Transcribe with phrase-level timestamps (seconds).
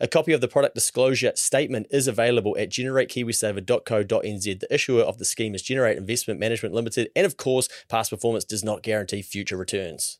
[0.00, 4.60] A copy of the product disclosure statement is available at generatekiwisaver.co.nz.
[4.60, 8.44] The issuer of the scheme is Generate Investment Management Limited, and of course, past performance
[8.44, 10.18] does not guarantee future returns.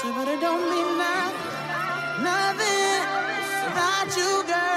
[0.00, 3.12] Shit, but it don't mean nothing, nothing
[4.16, 4.71] you, girl.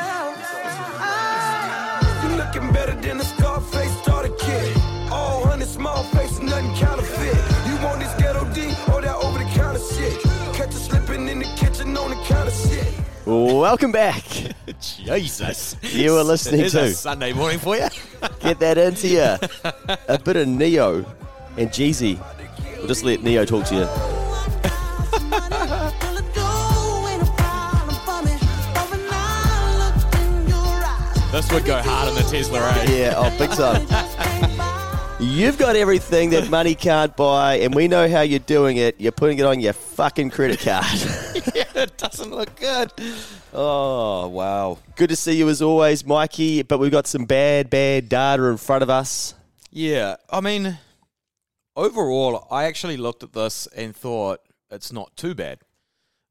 [13.26, 14.24] Welcome back.
[14.80, 15.76] Jesus.
[15.82, 17.88] You were listening It is to- a Sunday morning for you.
[18.40, 19.36] Get that into you.
[20.08, 21.06] A bit of Ne-Yo
[21.58, 22.20] and Jeezy.
[22.78, 23.88] We'll just let Ne-Yo talk to you.
[31.32, 32.86] This would go hard in the Tesla, eh?
[32.92, 33.86] Yeah, oh, big time.
[35.18, 39.00] You've got everything that money can't buy, and we know how you're doing it.
[39.00, 40.86] You're putting it on your fucking credit card.
[41.56, 42.92] yeah, it doesn't look good.
[43.54, 44.78] oh, wow.
[44.98, 46.64] Good to see you as always, Mikey.
[46.64, 49.34] But we've got some bad, bad data in front of us.
[49.72, 50.80] Yeah, I mean,
[51.78, 55.60] overall, I actually looked at this and thought it's not too bad.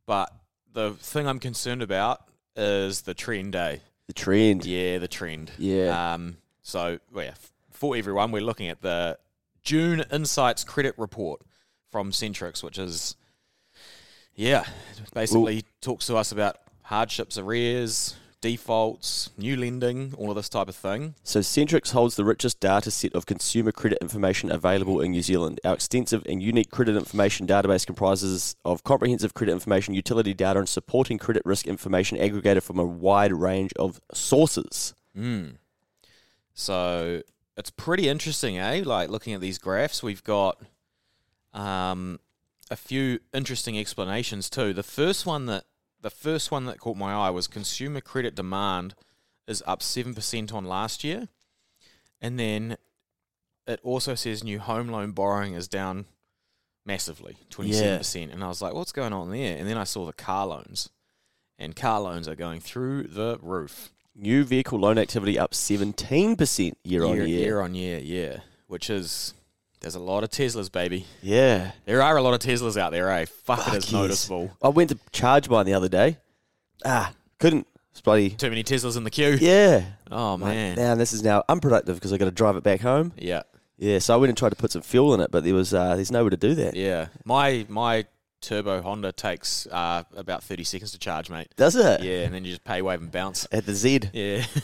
[0.07, 0.31] But
[0.71, 2.21] the thing I'm concerned about
[2.55, 3.79] is the trend, eh?
[4.09, 4.67] The trend.
[4.67, 5.53] Yeah, the trend.
[5.57, 6.13] Yeah.
[6.13, 6.37] Um.
[6.61, 7.35] So, well, yeah,
[7.77, 9.19] for everyone, we're looking at the
[9.63, 11.43] June Insights Credit Report
[11.91, 13.17] from Centrix, which is,
[14.35, 14.65] yeah,
[15.13, 20.77] basically talks to us about hardships, arrears, defaults, new lending, all of this type of
[20.77, 21.15] thing.
[21.23, 25.61] So Centrix holds the richest data set of consumer credit information available in New Zealand.
[25.65, 30.69] Our extensive and unique credit information database comprises of comprehensive credit information, utility data, and
[30.69, 34.95] supporting credit risk information aggregated from a wide range of sources.
[35.17, 35.55] Mm.
[36.53, 37.23] So
[37.57, 38.83] it's pretty interesting, eh?
[38.85, 40.61] Like looking at these graphs, we've got
[41.53, 42.19] um,
[42.71, 44.73] a few interesting explanations too.
[44.73, 45.65] The first one that
[46.01, 48.95] the first one that caught my eye was consumer credit demand
[49.47, 51.29] is up seven percent on last year,
[52.21, 52.77] and then
[53.67, 56.07] it also says new home loan borrowing is down
[56.85, 58.33] massively, twenty seven percent.
[58.33, 59.57] And I was like, what's going on there?
[59.57, 60.91] And then I saw the car loans,
[61.59, 63.94] and car loans are going through the roof.
[64.17, 67.27] New vehicle loan activity up 17% year, on year.
[67.27, 68.39] year on year, yeah.
[68.69, 69.35] Which is
[69.81, 71.07] there's a lot of Teslas, baby.
[71.23, 71.73] Yeah.
[71.85, 73.25] There are a lot of Teslas out there, eh?
[73.27, 73.93] Fuck, Fuck it is yes.
[73.93, 74.57] noticeable.
[74.63, 76.19] I went to charge mine the other day.
[76.85, 77.67] Ah, couldn't.
[77.91, 78.31] It's bloody.
[78.31, 79.37] Too many Teslas in the queue.
[79.41, 79.85] Yeah.
[80.11, 80.77] Oh Like, man.
[80.77, 83.13] Now this is now unproductive because I got to drive it back home.
[83.17, 83.43] Yeah.
[83.77, 85.75] Yeah, so I went and tried to put some fuel in it, but there was
[85.75, 86.77] uh, there's nowhere to do that.
[86.77, 87.09] Yeah.
[87.25, 88.07] My my
[88.47, 91.49] turbo Honda takes uh, about thirty seconds to charge, mate.
[91.57, 92.03] Does it?
[92.03, 93.47] Yeah, and then you just pay, wave, and bounce.
[93.53, 94.01] At the Z.
[94.13, 94.45] Yeah.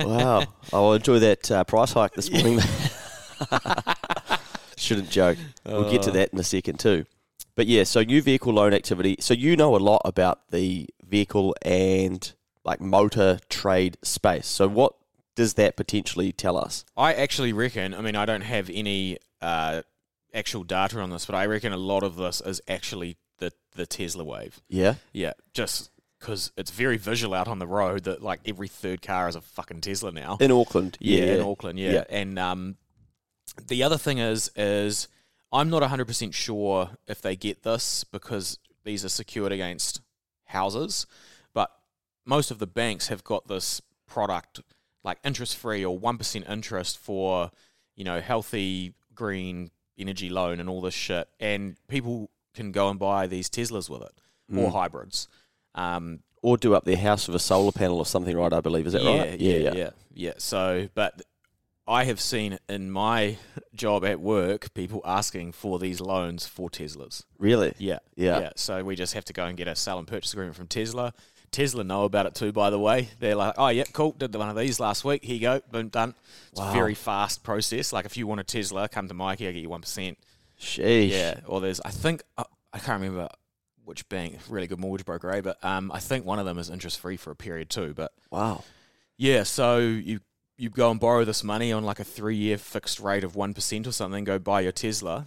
[0.00, 0.44] Wow.
[0.72, 2.58] I'll enjoy that uh, price hike this morning.
[4.76, 5.38] Shouldn't joke.
[5.64, 6.14] We'll get to Oh.
[6.14, 7.04] that in a second too.
[7.54, 9.16] But yeah, so new vehicle loan activity.
[9.20, 12.32] So you know a lot about the vehicle and
[12.64, 14.46] like motor trade space.
[14.46, 14.94] So what
[15.36, 16.84] does that potentially tell us?
[16.96, 17.94] I actually reckon.
[17.94, 19.82] I mean, I don't have any uh,
[20.34, 23.86] actual data on this, but I reckon a lot of this is actually the the
[23.86, 24.60] Tesla wave.
[24.68, 24.94] Yeah.
[25.12, 29.28] Yeah, just because it's very visual out on the road that like every third car
[29.28, 30.36] is a fucking Tesla now.
[30.40, 30.96] In Auckland.
[31.00, 31.32] yeah, Yeah.
[31.34, 31.92] in Auckland, yeah.
[31.92, 32.04] Yeah.
[32.10, 32.76] And um,
[33.66, 35.08] the other thing is, is
[35.52, 40.00] I'm not 100 percent sure if they get this because these are secured against
[40.44, 41.06] houses,
[41.54, 41.70] but
[42.24, 44.60] most of the banks have got this product
[45.04, 47.50] like interest free or one percent interest for
[47.96, 49.70] you know healthy green
[50.02, 54.02] energy loan and all this shit, and people can go and buy these Teslas with
[54.02, 54.12] it
[54.54, 54.72] or Mm.
[54.72, 55.28] hybrids.
[55.74, 58.52] Um, Or do up their house with a solar panel or something, right?
[58.52, 58.86] I believe.
[58.86, 59.14] Is that right?
[59.14, 59.40] yeah, right?
[59.40, 61.22] Yeah, yeah, yeah, So, but
[61.86, 63.36] I have seen in my
[63.74, 67.24] job at work people asking for these loans for Teslas.
[67.38, 67.74] Really?
[67.78, 68.40] Yeah, Yeah.
[68.40, 68.50] yeah.
[68.56, 71.14] So we just have to go and get a sell and purchase agreement from Tesla.
[71.52, 72.50] Tesla know about it too.
[72.52, 74.12] By the way, they're like, "Oh yeah, cool.
[74.12, 75.22] Did one of these last week.
[75.24, 75.60] Here you go.
[75.70, 76.14] Boom, done."
[76.50, 77.92] It's a very fast process.
[77.92, 79.46] Like if you want a Tesla, come to Mikey.
[79.46, 80.18] I get you one percent.
[80.60, 81.10] Sheesh.
[81.10, 81.40] Yeah.
[81.46, 83.28] Or there's, I think, uh, I can't remember
[83.84, 85.40] which bank, really good mortgage broker, eh?
[85.40, 87.94] But um, I think one of them is interest free for a period too.
[87.94, 88.62] But Wow.
[89.16, 90.20] yeah, so you
[90.56, 93.54] you go and borrow this money on like a three year fixed rate of one
[93.54, 94.22] percent or something.
[94.24, 95.26] Go buy your Tesla,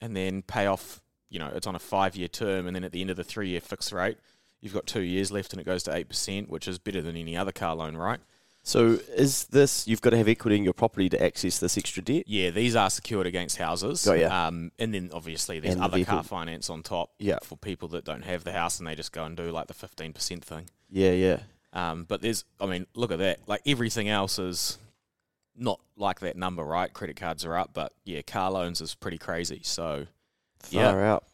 [0.00, 1.00] and then pay off.
[1.30, 3.24] You know, it's on a five year term, and then at the end of the
[3.24, 4.18] three year fixed rate,
[4.62, 7.16] you've got two years left, and it goes to eight percent, which is better than
[7.16, 8.20] any other car loan, right?
[8.64, 12.00] So is this you've got to have equity in your property to access this extra
[12.00, 12.24] debt?
[12.28, 14.04] Yeah, these are secured against houses.
[14.04, 14.46] Got ya.
[14.46, 17.10] Um, and then obviously there's And the other car finance on top.
[17.18, 17.38] Yeah.
[17.42, 19.74] For people that don't have the house and they just go and do like the
[19.74, 20.70] fifteen percent thing.
[20.88, 21.40] Yeah, yeah.
[21.72, 23.40] Um, but there's, I mean, look at that.
[23.48, 24.78] Like everything else is
[25.56, 26.92] not like that number, right?
[26.92, 29.60] Credit cards are up, but yeah, car loans is pretty crazy.
[29.64, 30.06] So
[30.70, 31.24] yeah, out.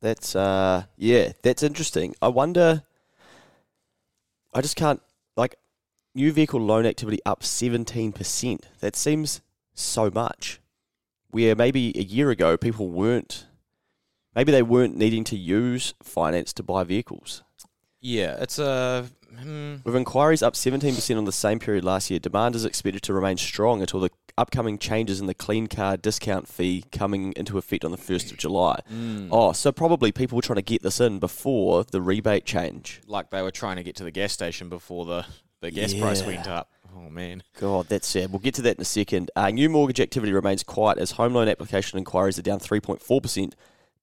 [0.00, 2.14] That's uh yeah, that's interesting.
[2.22, 2.82] I wonder
[4.54, 5.00] I just can't
[5.36, 5.56] like
[6.14, 8.68] new vehicle loan activity up seventeen percent.
[8.80, 9.40] That seems
[9.74, 10.60] so much.
[11.30, 13.46] Where maybe a year ago people weren't
[14.34, 17.42] maybe they weren't needing to use finance to buy vehicles.
[18.00, 19.06] yeah, it's a.
[19.38, 23.12] hmm, With inquiries up 17% on the same period last year, demand is expected to
[23.12, 24.10] remain strong until the
[24.40, 28.38] upcoming changes in the clean car discount fee coming into effect on the 1st of
[28.38, 28.80] July.
[28.92, 33.00] mm, Oh, so probably people were trying to get this in before the rebate change.
[33.06, 35.26] like they were trying to get to the gas station before the
[35.60, 36.72] the gas price went up.
[36.96, 37.42] Oh man.
[37.60, 38.32] God, that's sad.
[38.32, 39.30] We'll get to that in a second.
[39.36, 43.52] Uh, new mortgage activity remains quiet as home loan application inquiries are down 3.4%,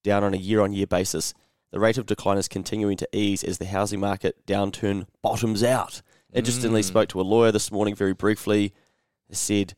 [0.03, 1.33] down on a year on year basis.
[1.71, 6.01] The rate of decline is continuing to ease as the housing market downturn bottoms out.
[6.31, 6.85] Interestingly, Mm.
[6.85, 8.71] spoke to a lawyer this morning very briefly.
[9.31, 9.73] Said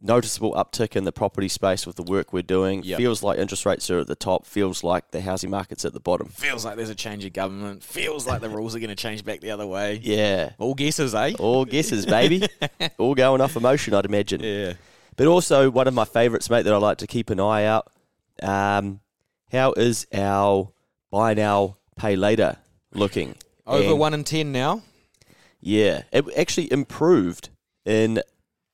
[0.00, 2.82] noticeable uptick in the property space with the work we're doing.
[2.82, 2.98] Yep.
[2.98, 4.46] Feels like interest rates are at the top.
[4.46, 6.28] Feels like the housing market's at the bottom.
[6.28, 7.82] Feels like there's a change of government.
[7.82, 10.00] Feels like the rules are going to change back the other way.
[10.02, 10.52] Yeah.
[10.58, 11.32] All guesses, eh?
[11.38, 12.46] All guesses, baby.
[12.98, 14.42] All going off emotion, I'd imagine.
[14.42, 14.74] Yeah.
[15.16, 17.90] But also one of my favourites, mate, that I like to keep an eye out.
[18.40, 19.00] Um,
[19.50, 20.70] how is our
[21.10, 22.56] buy now, pay later
[22.92, 23.34] looking?
[23.66, 24.82] Over And, one in ten now.
[25.60, 27.48] Yeah, it actually improved
[27.84, 28.22] in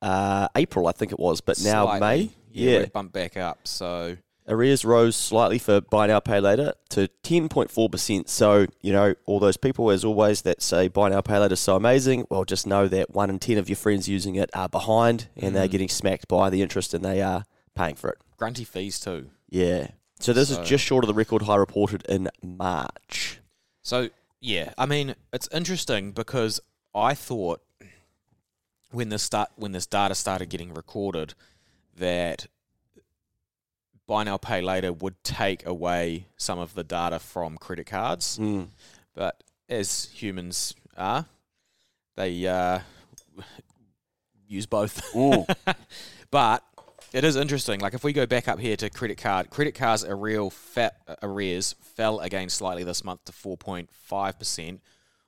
[0.05, 2.01] uh, April, I think it was, but now Slightly.
[2.01, 2.31] May.
[2.53, 3.67] Yeah, Yeah, bumped back up.
[3.67, 4.17] So
[4.47, 8.29] arrears rose slightly for buy now, pay later to ten point four percent.
[8.29, 11.61] So you know, all those people, as always, that say buy now, pay later is
[11.61, 12.27] so amazing.
[12.31, 15.57] Well, just know that one in ten of your friends using it are behind, and
[15.57, 15.73] they're Mm.
[15.73, 18.19] getting smacked by the interest, and they are paying for it.
[18.37, 19.31] grunty fees too.
[19.49, 19.89] Yeah.
[20.21, 23.41] So this So- is just short of the record high reported in March.
[23.83, 24.11] So
[24.41, 26.61] yeah, I mean it's interesting because
[26.95, 27.61] I thought
[28.95, 31.35] when this start when this data started getting recorded
[31.97, 32.47] that
[34.07, 38.69] buy now pay later would take away some of the data from credit cards, Mm.
[39.15, 41.27] but as humans are,
[42.17, 42.81] they uh,
[44.47, 45.03] use both.
[46.31, 46.63] but
[47.13, 47.81] it is interesting.
[47.81, 50.93] Like if we go back up here to credit card, credit cards arreal fa-
[51.23, 54.81] arrears fell again slightly this month to four point five percent,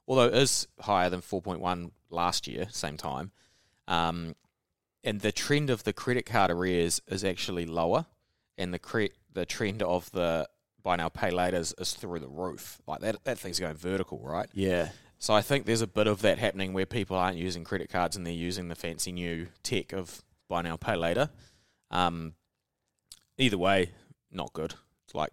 [0.06, 3.30] although it is higher than four point one last year, same time.
[3.88, 4.34] Um,
[5.04, 8.06] and the trend of the credit card arrears is actually lower,
[8.58, 10.48] and the cre- the trend of the
[10.82, 12.78] buy now pay later is, is through the roof.
[12.86, 14.48] Like that that thing's going vertical, right?
[14.52, 14.90] Yeah.
[15.18, 18.16] So I think there's a bit of that happening where people aren't using credit cards
[18.16, 21.30] and they're using the fancy new tech of buy now pay later.
[21.90, 22.34] Um,
[23.38, 23.92] either way,
[24.30, 24.74] not good.
[25.04, 25.30] It's like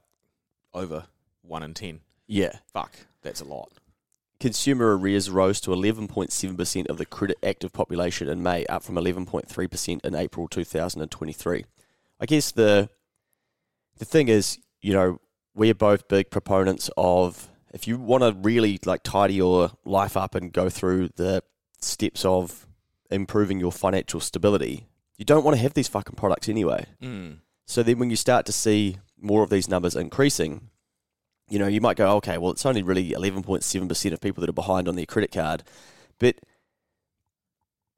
[0.74, 1.06] over
[1.42, 2.00] one in ten.
[2.28, 2.58] Yeah.
[2.72, 3.72] Fuck, that's a lot.
[4.44, 10.06] Consumer arrears rose to 11.7% of the credit active population in May, up from 11.3%
[10.06, 11.64] in April 2023.
[12.20, 12.90] I guess the
[14.00, 15.22] the thing is, you know,
[15.56, 20.36] we're both big proponents of if you want to really like tidy your life up
[20.36, 21.42] and go through the
[21.80, 22.68] steps of
[23.10, 26.86] improving your financial stability, you don't want to have these fucking products anyway.
[27.02, 27.38] Mm.
[27.66, 30.70] So then when you start to see more of these numbers increasing,
[31.50, 34.54] you know, you might go, okay, well, it's only really 11.7% of people that are
[34.54, 35.64] behind on their credit card.
[36.20, 36.36] But,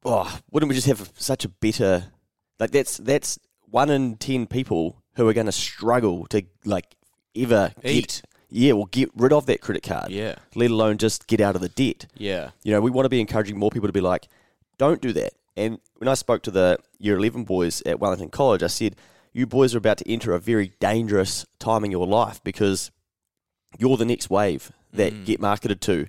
[0.04, 2.06] oh, wouldn't we just have such a better,
[2.60, 6.96] like, that's, that's one in 10 people who are going to struggle to, like,
[7.36, 11.42] ever get, yeah, well, get rid of that credit card, Yeah, let alone just get
[11.42, 12.08] out of the debt.
[12.16, 14.28] yeah, You know, we want to be encouraging more people to be like,
[14.78, 15.34] don't do that.
[15.58, 18.96] And when I spoke to the year 11 boys at Wellington College, I said,
[19.32, 22.92] you boys are about to enter a very dangerous time in your life because
[23.78, 25.26] you're the next wave that Mm.
[25.26, 26.08] get marketed to.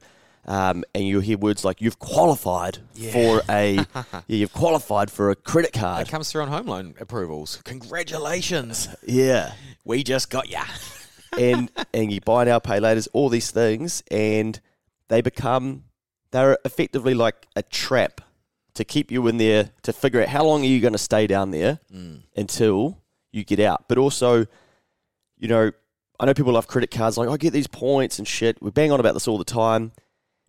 [0.48, 2.78] Um, and you hear words like you've qualified
[3.12, 6.94] for a yeah, you've qualified for a credit card." It comes through on home loan
[7.00, 7.60] approvals.
[7.64, 9.52] Congratulations, Yeah.
[9.84, 10.62] we just got ya.
[11.38, 14.60] and and you buy now, pay laters, all these things, and
[15.08, 15.82] they become
[16.30, 18.20] they're effectively like a trap
[18.74, 21.26] to keep you in there to figure out how long are you going to stay
[21.26, 21.80] down there
[22.36, 22.98] until
[23.32, 23.88] you get out.
[23.88, 24.46] But also,
[25.38, 25.72] you know,
[26.18, 28.60] I know people love credit cards, like I get these points and shit.
[28.62, 29.92] We bang on about this all the time.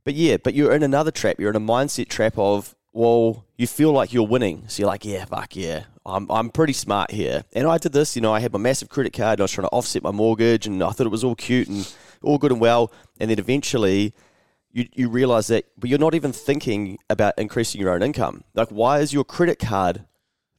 [0.03, 1.37] But yeah, but you're in another trap.
[1.39, 4.63] You're in a mindset trap of, well, you feel like you're winning.
[4.67, 7.43] So you're like, yeah, fuck yeah, I'm, I'm pretty smart here.
[7.53, 9.51] And I did this, you know, I had my massive credit card and I was
[9.51, 11.93] trying to offset my mortgage and I thought it was all cute and
[12.23, 12.91] all good and well.
[13.19, 14.13] And then eventually
[14.71, 18.45] you, you realize that, but you're not even thinking about increasing your own income.
[18.53, 20.05] Like, why is your credit card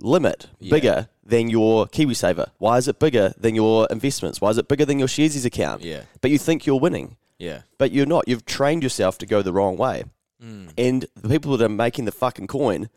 [0.01, 0.71] limit Yeah.
[0.71, 2.51] bigger than your KiwiSaver?
[2.59, 4.41] Why is it bigger than your investments?
[4.41, 5.83] Why is it bigger than your Sharesies account?
[5.83, 6.03] Yeah.
[6.21, 7.63] But you think you're winning Yeah.
[7.79, 8.27] but you're not.
[8.29, 10.05] You've trained yourself to go the wrong way.
[10.43, 10.71] Mm.
[10.79, 12.89] And the people that are making the fucking coin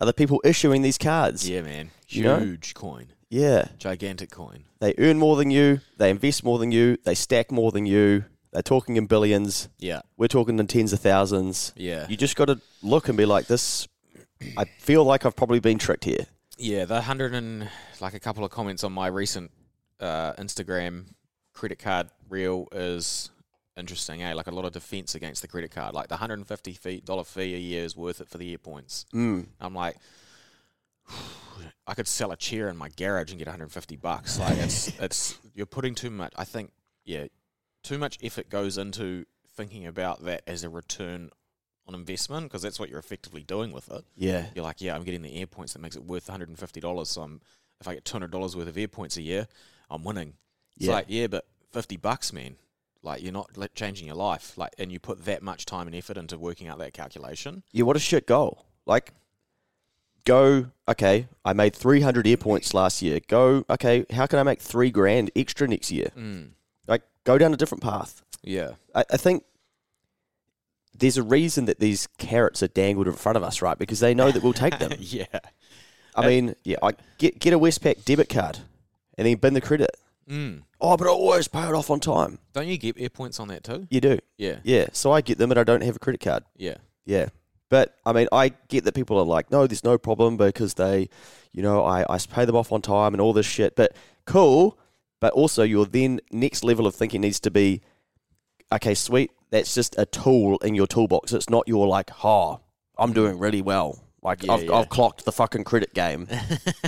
[0.00, 1.48] are the people issuing these cards.
[1.48, 1.90] Yeah, man.
[2.08, 2.38] You know?
[2.38, 3.08] Huge coin.
[3.30, 3.68] Yeah.
[3.78, 4.64] Gigantic coin.
[4.80, 8.24] They earn more than you, they invest more than you, they stack more than you.
[8.52, 9.68] They're talking in billions.
[9.78, 10.00] Yeah.
[10.16, 11.72] We're talking in tens of thousands.
[11.76, 12.06] Yeah.
[12.08, 13.86] You just got to look and be like, this,
[14.56, 16.26] I feel like I've probably been tricked here.
[16.56, 17.68] Yeah, the hundred and
[18.00, 19.50] like a couple of comments on my recent
[20.00, 21.06] uh, Instagram
[21.52, 23.30] credit card reel is
[23.76, 24.22] interesting.
[24.22, 25.94] Eh, like a lot of defense against the credit card.
[25.94, 28.52] Like the hundred and fifty fee, dollar fee a year is worth it for the
[28.52, 29.04] air points.
[29.14, 29.46] Mm.
[29.60, 29.96] I'm like,
[31.86, 34.38] I could sell a chair in my garage and get 150 bucks.
[34.38, 36.32] Like it's it's you're putting too much.
[36.36, 36.72] I think
[37.04, 37.26] yeah,
[37.82, 41.30] too much effort goes into thinking about that as a return
[41.88, 44.46] on investment because that's what you're effectively doing with it Yeah.
[44.54, 47.06] you're like, yeah, I'm getting the air points that makes it worth $150.
[47.06, 47.40] So I'm,
[47.80, 49.46] if I get $200 worth of air points a year,
[49.90, 50.34] I'm winning.
[50.76, 50.94] It's Yeah.
[50.94, 52.56] like, yeah, but 50 bucks, man.
[53.02, 54.58] Like you're not changing your life.
[54.58, 57.62] Like, and you put that much time and effort into working out that calculation.
[57.72, 58.66] Yeah, what a shit goal.
[58.84, 59.12] Like,
[60.24, 63.20] go, okay, I made 300 air points last year.
[63.28, 66.10] Go, okay, how can I make three grand extra next year?
[66.16, 66.50] Mm.
[66.88, 68.22] Like, go down a different path.
[68.42, 68.72] Yeah.
[68.94, 69.44] I, I think
[70.98, 73.78] there's a reason that these carrots are dangled in front of us, right?
[73.78, 74.92] Because they know that we'll take them.
[74.98, 75.26] yeah.
[76.14, 78.58] I mean, yeah, I get get a Westpac debit card
[79.18, 79.90] and then bin the credit.
[80.28, 80.62] Mm.
[80.80, 82.38] Oh, but I always pay it off on time.
[82.52, 83.86] Don't you get air points on that too?
[83.90, 84.56] You do, Yeah.
[84.64, 84.86] yeah.
[84.92, 86.44] So I get them, and I don't have a credit card.
[86.56, 86.76] Yeah.
[87.04, 87.28] Yeah.
[87.68, 91.08] But I mean, I get that people are like, no, there's no problem because they,
[91.52, 93.76] you know, I, I pay them off on time and all this shit.
[93.76, 94.78] But cool.
[95.20, 97.80] But also, your then next level of thinking needs to be,
[98.72, 99.30] okay, sweet.
[99.50, 101.32] That's just a tool in your toolbox.
[101.32, 102.60] It's not your like, oh,
[102.98, 104.02] I'm doing really well.
[104.22, 104.74] Like Yeah, I've, yeah.
[104.74, 106.26] I've clocked the fucking credit game.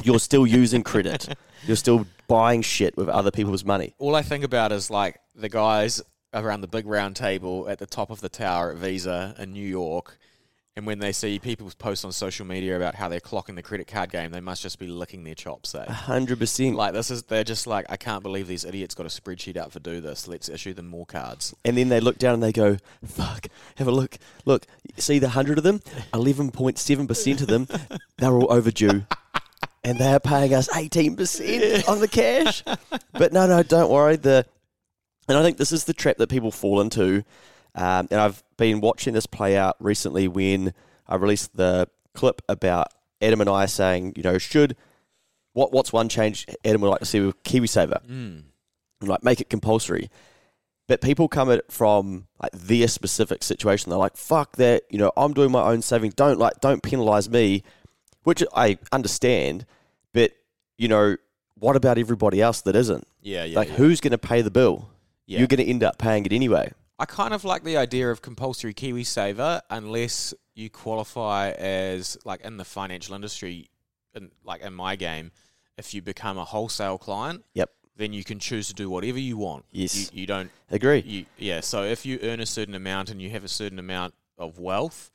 [0.03, 1.29] You're still using credit.
[1.67, 3.95] You're still buying shit with other people's money.
[3.99, 6.03] All I think about is like the guys
[6.35, 9.67] around the big round table at the top of the tower at Visa in New
[9.67, 10.19] York.
[10.79, 13.89] And when they see people post on social media about how they're clocking the credit
[13.89, 15.75] card game, they must just be licking their chops.
[15.75, 15.85] Eh?
[15.91, 16.77] hundred percent.
[16.77, 19.73] Like this is they're just like I can't believe these idiots got a spreadsheet out
[19.73, 20.29] for do this.
[20.29, 21.53] Let's issue them more cards.
[21.65, 24.19] And then they look down and they go, fuck, have a look.
[24.45, 24.69] Look,
[24.99, 25.81] see the hundred of them?
[26.13, 27.67] 11.7% of them,
[28.19, 29.05] they're all overdue.
[29.83, 32.63] And they're paying us 18% on the cash.
[33.15, 34.15] But no, no, don't worry.
[34.15, 34.47] The
[35.27, 37.25] And I think this is the trap that people fall into.
[37.79, 40.75] Um, and I've been watching this play out recently when
[41.07, 42.89] I released the clip about
[43.23, 44.77] Adam and I saying, you know, should,
[45.53, 48.05] what what's one change Adam would like to see with KiwiSaver?
[48.05, 48.43] Mm.
[49.03, 50.11] like make it compulsory.
[50.89, 53.91] But people come at it from like their specific situation.
[53.91, 56.13] They're like, "Fuck that!" You know, I'm doing my own saving.
[56.17, 57.63] Don't like, don't penalize me,
[58.25, 59.67] which I understand.
[60.13, 60.33] But
[60.79, 61.17] you know,
[61.55, 63.07] what about everybody else that isn't?
[63.21, 63.57] Yeah, yeah.
[63.57, 63.75] like, yeah.
[63.75, 64.89] who's going to pay the bill?
[65.27, 65.41] Yeah.
[65.41, 66.73] You're going to end up paying it anyway.
[66.99, 72.57] I kind of like the idea of compulsory KiwiSaver unless you qualify as like in
[72.57, 73.71] the financial industry,
[74.15, 75.31] in, like in my game,
[75.77, 79.37] if you become a wholesale client, Yep, then you can choose to do whatever you
[79.37, 79.65] want.
[79.71, 80.13] Yes.
[80.13, 80.51] you, you don't.
[80.71, 81.01] agree.
[81.07, 84.15] You, yeah, so if you earn a certain amount and you have a certain amount
[84.37, 85.11] of wealth,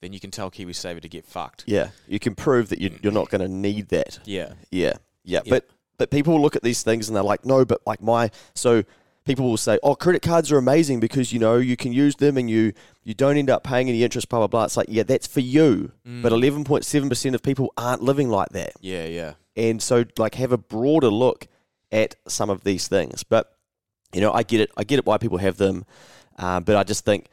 [0.00, 1.64] then you can tell KiwiSaver to get fucked.
[1.66, 4.18] yeah, you can prove that you, you're not going to need that.
[4.24, 5.40] Yeah, Yeah, yeah.
[5.44, 5.50] Yeah.
[5.50, 5.68] But
[5.98, 8.84] but people look at these things and they're like, no, but like my so
[9.28, 12.36] people will say, oh, credit cards are amazing because you know you can use them
[12.36, 12.72] and you
[13.04, 14.28] you don't end up paying any interest.
[14.28, 14.64] Blah blah blah.
[14.64, 15.92] It's like yeah, that's for you.
[16.04, 19.34] But eleven point seven percent of people aren't living like that, yeah, yeah.
[19.54, 21.46] and so like have a broader look
[21.92, 23.22] at some of these things.
[23.22, 23.52] But
[24.12, 24.70] you know, I get it.
[24.76, 25.84] I get it why people have them,
[26.38, 27.26] um, but I just think.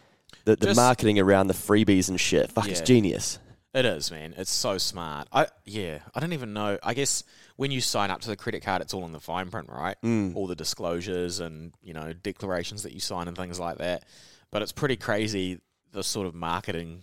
[0.43, 3.39] The, the Just- marketing around the freebies and shit, fuck, it's genius.
[3.75, 4.33] It is, man.
[4.37, 5.27] It's so smart.
[5.33, 5.99] I yeah.
[6.15, 6.79] I don't even know.
[6.81, 7.25] I guess
[7.57, 9.97] when you sign up to the credit card, it's all in the fine print, right?
[10.01, 10.33] Mm.
[10.33, 14.05] All the disclosures and you know declarations that you sign and things like that.
[14.49, 15.59] But it's pretty crazy
[15.91, 17.01] the sort of marketing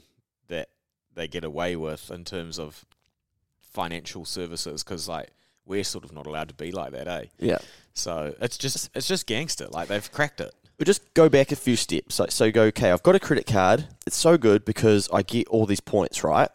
[0.48, 0.70] that
[1.14, 2.86] they get away with in terms of
[3.60, 5.28] financial services because like
[5.66, 7.24] we're sort of not allowed to be like that, eh?
[7.38, 7.58] Yeah.
[7.92, 9.66] So it's just it's just gangster.
[9.68, 10.54] Like they've cracked it.
[10.78, 12.14] We'll just go back a few steps.
[12.14, 13.86] So, so go, okay, I've got a credit card.
[14.06, 16.48] It's so good because I get all these points, right?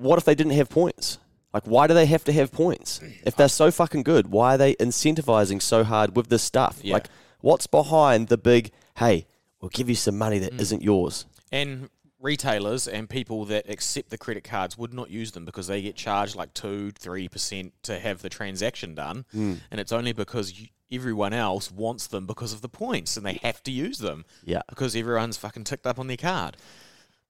[0.00, 1.18] What if they didn't have points?
[1.52, 3.00] Like, why do they have to have points?
[3.26, 6.78] If they're so fucking good, why are they incentivizing so hard with this stuff?
[6.82, 6.94] Yeah.
[6.94, 7.08] Like,
[7.40, 9.26] what's behind the big, hey,
[9.60, 10.72] we'll give you some money that Mm.
[10.72, 11.26] not yours?
[11.52, 11.90] And
[12.20, 15.96] retailers and people that accept the credit cards would not use them because they get
[15.96, 19.54] charged like two, three percent to have the transaction done, Hmm.
[19.70, 23.40] and it's only because you, everyone else wants them because of the points, and they
[23.42, 24.62] have to use them Yeah.
[24.68, 26.56] because everyone's fucking ticked up on their card.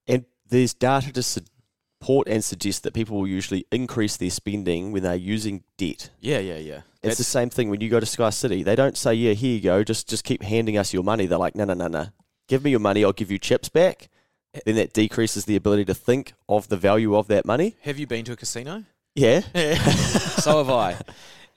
[0.07, 1.23] And there's data to
[2.01, 6.09] support and suggest that people will usually increase their spending when they're using debt.
[6.19, 6.81] Yeah, yeah, yeah.
[7.03, 8.63] It's the same thing when you go to Sky City.
[8.63, 9.83] They don't say, "Yeah, here you go.
[9.83, 12.07] Just just keep handing us your money." They're like, "No, no, no, no.
[12.47, 13.03] Give me your money.
[13.05, 14.09] I'll give you chips back."
[14.65, 17.75] Then that decreases the ability to think of the value of that money.
[17.81, 18.83] have you been to a casino?
[19.15, 19.41] Yeah,
[20.41, 20.97] so have I.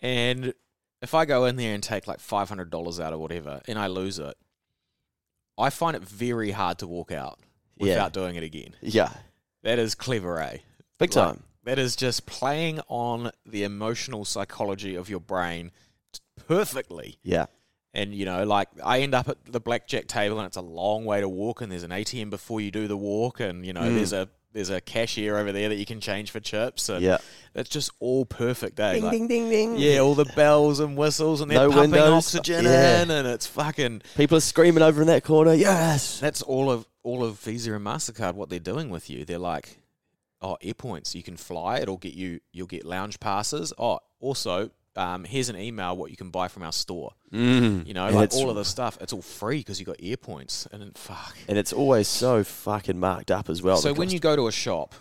[0.03, 0.55] And
[1.03, 3.79] if I go in there and take like five hundred dollars out or whatever, and
[3.79, 4.35] I lose it,
[5.59, 7.39] I find it very hard to walk out
[7.77, 7.95] Yeah.
[7.95, 8.75] without doing it again.
[8.81, 9.11] yeah,
[9.65, 10.59] That is clever, eh?
[10.99, 11.43] big Like, time.
[11.65, 15.73] that is just playing on the emotional psychology of your brain
[16.47, 17.19] perfectly.
[17.23, 17.47] Yeah,
[17.93, 21.05] And you know, like I end up at the blackjack table, and it's a long
[21.05, 23.83] way to walk, and there's an ATM before you do the walk, and you know,
[23.83, 23.95] Mm.
[23.97, 27.19] there's a there's a cashier over there that you can change for chips, and yeah.
[27.57, 28.93] it's just all perfect, eh?
[28.95, 29.77] Ding like- ding ding, ding.
[29.79, 32.13] yeah, all the bells and whistles, and they're No pumping windows.
[32.37, 33.03] oxygen Yeah.
[33.03, 34.03] in, and it's fucking.
[34.17, 35.55] People are screaming over in that corner.
[35.55, 36.21] Yes.
[36.21, 38.35] That's all of all of Visa and Mastercard.
[38.35, 39.79] What they're doing with you, they're like,
[40.43, 41.15] oh, air points.
[41.15, 41.79] You can fly.
[41.79, 42.41] It'll get you.
[42.53, 43.73] You'll get lounge passes.
[43.79, 45.97] Oh, also, um, here's an email.
[45.97, 47.13] What you can buy from our store.
[47.33, 47.87] Mm.
[47.87, 48.99] You know, like all of the stuff.
[49.01, 50.67] It's all free because you got air points.
[50.73, 51.37] And then, fuck.
[51.47, 53.77] And it's always so fucking marked up as well.
[53.77, 54.15] so when cost.
[54.15, 54.95] you go to a shop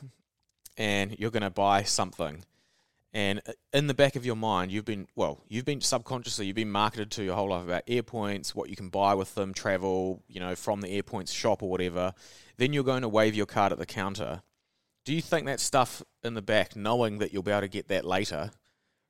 [0.77, 2.43] and you're going to buy something
[3.13, 3.41] and
[3.73, 7.11] in the back of your mind you've been well you've been subconsciously you've been marketed
[7.11, 10.39] to your whole life about air points what you can buy with them travel you
[10.39, 12.13] know from the air points shop or whatever
[12.57, 14.41] then you're going to wave your card at the counter
[15.05, 17.87] do you think that stuff in the back knowing that you'll be able to get
[17.89, 18.51] that later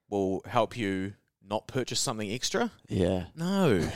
[0.09, 1.13] will help you
[1.47, 3.89] not purchase something extra yeah, no.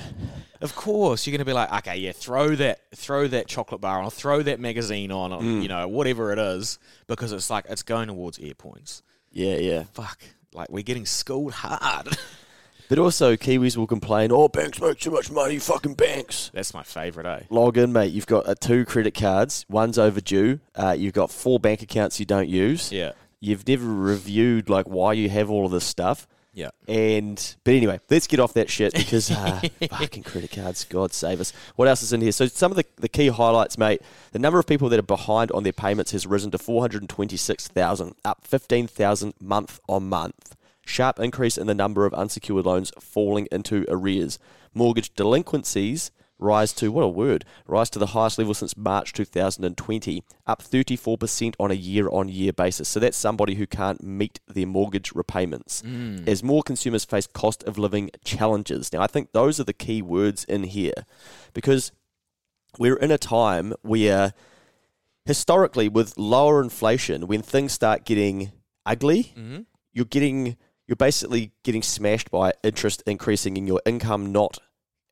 [0.60, 4.00] Of course, you're going to be like, okay, yeah, throw that, throw that chocolate bar
[4.00, 5.62] on, or throw that magazine on, or, Mm.
[5.62, 9.04] you know, whatever it is, because it's like it's going towards air points.
[9.38, 9.84] Yeah, yeah.
[9.94, 10.20] Fuck,
[10.54, 12.18] like we're getting schooled hard.
[12.90, 15.60] But also, Kiwis will complain, "Oh, banks make too much money.
[15.60, 17.42] Fucking banks." That's my favorite, eh?
[17.50, 18.14] log in, mate.
[18.14, 19.66] You've got uh, two credit cards.
[19.68, 20.62] One's overdue.
[20.74, 22.90] Uh, you've got four bank accounts you don't use.
[22.90, 26.28] Yeah, You've never reviewed like why you have all of this stuff.
[26.58, 26.72] Yeah.
[26.88, 30.86] And but anyway, let's get off that shit because uh, fucking credit cards.
[30.86, 31.54] God save us.
[31.76, 32.32] What else is in here?
[32.32, 34.02] So some of the, the key highlights, mate.
[34.32, 37.08] The number of people that are behind on their payments has risen to four hundred
[37.08, 40.56] twenty six thousand, up fifteen thousand month on month.
[40.84, 44.40] Sharp increase in the number of unsecured loans falling into arrears.
[44.74, 46.10] Mortgage delinquencies
[46.40, 51.56] rise to what a word rise to the highest level since March 2020 up 34%
[51.60, 52.88] on a year on year basis.
[52.88, 55.82] So that's somebody who can't meet their mortgage repayments.
[56.28, 58.94] As more consumers face cost of living challenges.
[58.94, 61.06] Now I think those are the key words in here
[61.54, 61.92] because
[62.78, 64.34] we're in a time where
[65.26, 68.52] historically with lower inflation when things start getting
[68.86, 69.62] ugly Mm-hmm.
[69.92, 70.56] you're getting
[70.88, 74.60] you're basically getting smashed by interest increasing and your income not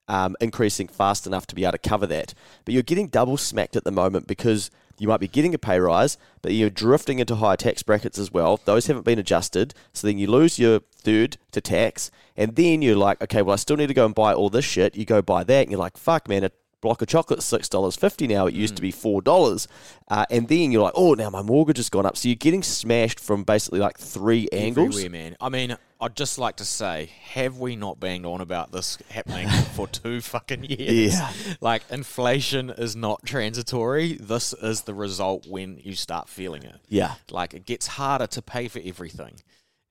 [0.08, 2.34] um, increasing fast enough to be able to cover that.
[2.64, 5.80] But you're getting double smacked at the moment because you might be getting a pay
[5.80, 8.60] rise, but you're drifting into higher tax brackets as well.
[8.64, 12.96] Those haven't been adjusted, so then you lose your third to tax, and then you're
[12.96, 14.96] like, okay, well, I still need to go and buy all this shit.
[14.96, 16.52] You go buy that, and you're like, fuck, man, a
[16.86, 18.46] block of chocolate six dollars fifty now.
[18.46, 19.68] It used to be four dollars,
[20.08, 22.16] uh, and then you're like, oh, now my mortgage has gone up.
[22.16, 24.96] So you're getting smashed from basically like three angles.
[24.96, 25.38] Everywhere, man.
[25.42, 29.48] I mean, I'd just like to say, have we not banged on about this happening
[29.74, 31.16] for two fucking years?
[31.16, 31.32] Yeah.
[31.62, 34.14] Like, inflation is not transitory.
[34.14, 36.76] This is the result when you start feeling it.
[36.88, 39.38] Yeah, Like, it gets harder to pay for everything.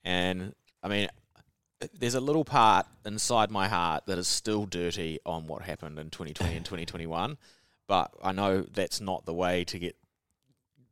[0.04, 1.09] And, I mean,
[1.98, 6.10] there's a little part inside my heart that is still dirty on what happened in
[6.10, 7.37] 2020 and 2021.
[7.87, 9.96] But I know that's not the way to get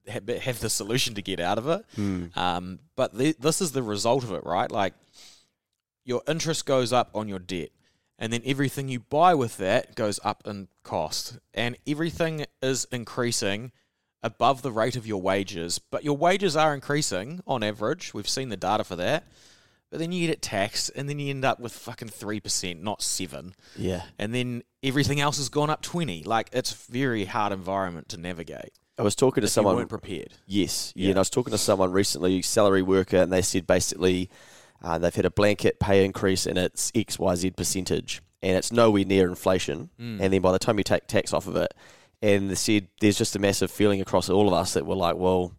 [0.09, 1.85] have, have the solution to get out of it.
[2.37, 4.71] Um, but th- this is the result of it, right?
[4.71, 4.95] Like
[6.05, 7.71] your interest goes up on your debt,
[8.19, 13.73] and then everything you buy with that goes up in cost, and everything is increasing
[14.23, 15.79] above the rate of your wages.
[15.79, 18.13] But your wages are increasing on average.
[18.13, 19.25] We've seen the data for that.
[19.93, 22.83] But then you get it taxed, and then you end up with fucking three percent,
[22.83, 23.55] not seven.
[23.77, 24.03] yeah.
[24.19, 26.23] And then everything else has gone up twenty.
[26.25, 28.73] Like it's a very hard environment to navigate.
[28.99, 29.77] I was talking to If you someone.
[29.77, 30.33] weren't prepared.
[30.47, 31.05] Yes, yeah.
[31.05, 31.11] Yeah.
[31.11, 34.31] And I was talking to someone recently, salary worker, and they said basically
[34.83, 38.73] uh, they've had a blanket pay increase and it's X Y Z percentage, and it's
[38.73, 39.91] nowhere near inflation.
[40.01, 40.21] Mm.
[40.23, 41.75] And then by the time you take tax off of it,
[42.23, 45.17] and they said there's just a massive feeling across all of us that we're like,
[45.17, 45.53] well,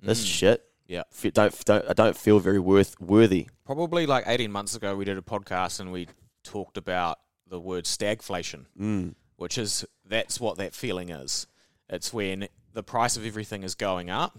[0.00, 0.26] this Mm.
[0.30, 1.02] shit, Yeah.
[1.32, 3.48] don't don't I don't feel very worth worthy.
[3.64, 6.08] Probably like 18 months ago, we did a podcast and we
[6.44, 7.18] talked about
[7.48, 9.14] the word stagflation, Mm.
[9.36, 11.46] which is that's what that feeling is.
[11.88, 14.38] It's when the price of everything is going up,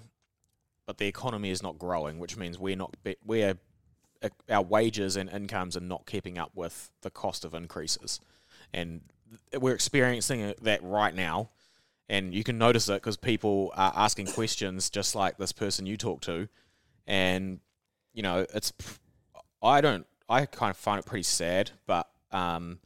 [0.85, 3.57] but the economy is not growing, which means we're not we're
[4.23, 8.19] uh, our wages and incomes are not keeping up with the cost of increases,
[8.73, 9.01] and
[9.59, 11.49] we're experiencing that right now.
[12.09, 15.97] And you can notice it because people are asking questions, just like this person you
[15.97, 16.47] talk to,
[17.05, 17.59] and
[18.13, 18.71] you know it's.
[19.61, 20.05] I don't.
[20.29, 22.79] I kind of find it pretty sad, but um,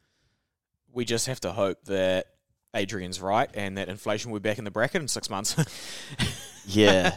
[0.91, 2.27] we just have to hope that
[2.75, 5.55] Adrian's right and that inflation will be back in the bracket in six months.
[6.65, 7.15] Yeah.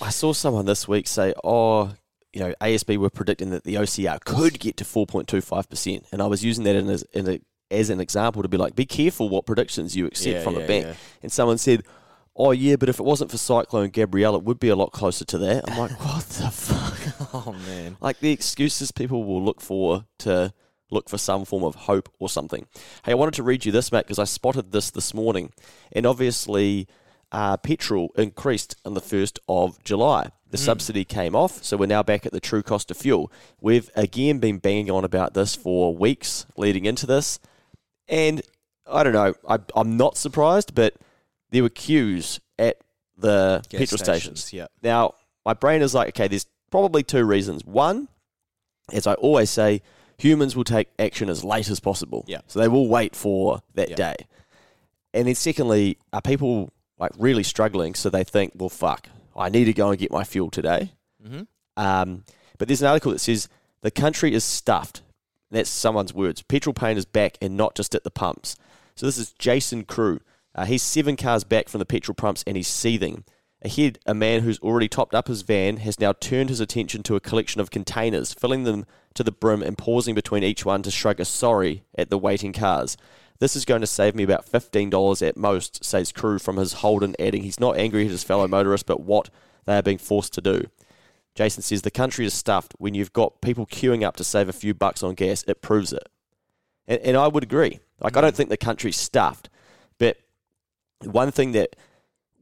[0.00, 1.92] I- saw someone this week say, oh,
[2.32, 6.04] you know, ASB were predicting that the OCR could get to 4.25%.
[6.12, 7.40] And I was using that in as, in a,
[7.70, 10.60] as an example to be like, be careful what predictions you accept Yeah, from yeah,
[10.60, 10.86] a bank.
[10.86, 10.94] yeah.
[11.22, 11.82] And someone said,
[12.36, 15.24] oh, yeah, but if it wasn't for Cyclone Gabrielle, it would be a lot closer
[15.26, 15.70] to that.
[15.70, 17.30] I'm like, what the fuck?
[17.34, 17.96] oh man.
[18.00, 20.52] like the excuses people will look for to
[20.90, 22.66] look for some form of hope or something.
[23.04, 25.52] Hey, I wanted to read you this, Matt, because I spotted this this morning.
[25.92, 26.88] And obviously,
[27.30, 30.30] uh, petrol increased on the 1st of July.
[30.50, 33.30] The subsidy came off, so we're now back at the true cost of fuel.
[33.60, 37.38] We've again been banging on about this for weeks leading into this.
[38.10, 38.42] And
[38.86, 40.94] I don't know, I, I'm not surprised, but
[41.50, 42.76] there were queues at
[43.16, 44.40] the Gas petrol stations.
[44.44, 44.66] stations, yeah.
[44.82, 45.14] Now,
[45.46, 47.64] my brain is like, okay, there's probably two reasons.
[47.64, 48.08] One,
[48.92, 49.80] as I always say,
[50.18, 52.24] humans will take action as late as possible.
[52.26, 52.40] Yeah.
[52.46, 53.96] So they will wait for that Yeah.
[53.96, 54.14] day.
[55.14, 59.64] And then secondly, are people like really struggling so they think, well, fuck, I need
[59.64, 60.92] to go and get my fuel today.
[61.24, 61.46] Mhm.
[61.76, 62.24] Um,
[62.58, 63.48] but there's an article that says
[63.80, 65.00] the country is stuffed.
[65.50, 66.42] That's someone's words.
[66.42, 68.56] Petrol pain is back and not just at the pumps.
[68.94, 70.20] So this is Jason Crew.
[70.54, 73.24] Uh, he's seven cars back from the petrol pumps and he's seething.
[73.62, 77.16] Ahead, a man who's already topped up his van has now turned his attention to
[77.16, 80.90] a collection of containers, filling them to the brim and pausing between each one to
[80.90, 82.96] shrug a sorry at the waiting cars.
[83.38, 87.16] This is going to save me about $15 at most, says Crew from his Holden,
[87.18, 89.30] adding he's not angry at his fellow motorists, but what
[89.66, 90.64] they are being forced to do.
[91.40, 92.74] Jason says the country is stuffed.
[92.76, 95.90] When you've got people queuing up to save a few bucks on gas, it proves
[95.90, 96.06] it.
[96.86, 97.80] And, and I would agree.
[97.98, 98.36] Like, I don't mm.
[98.36, 99.48] think the country's stuffed.
[99.96, 100.18] But
[101.02, 101.76] one thing that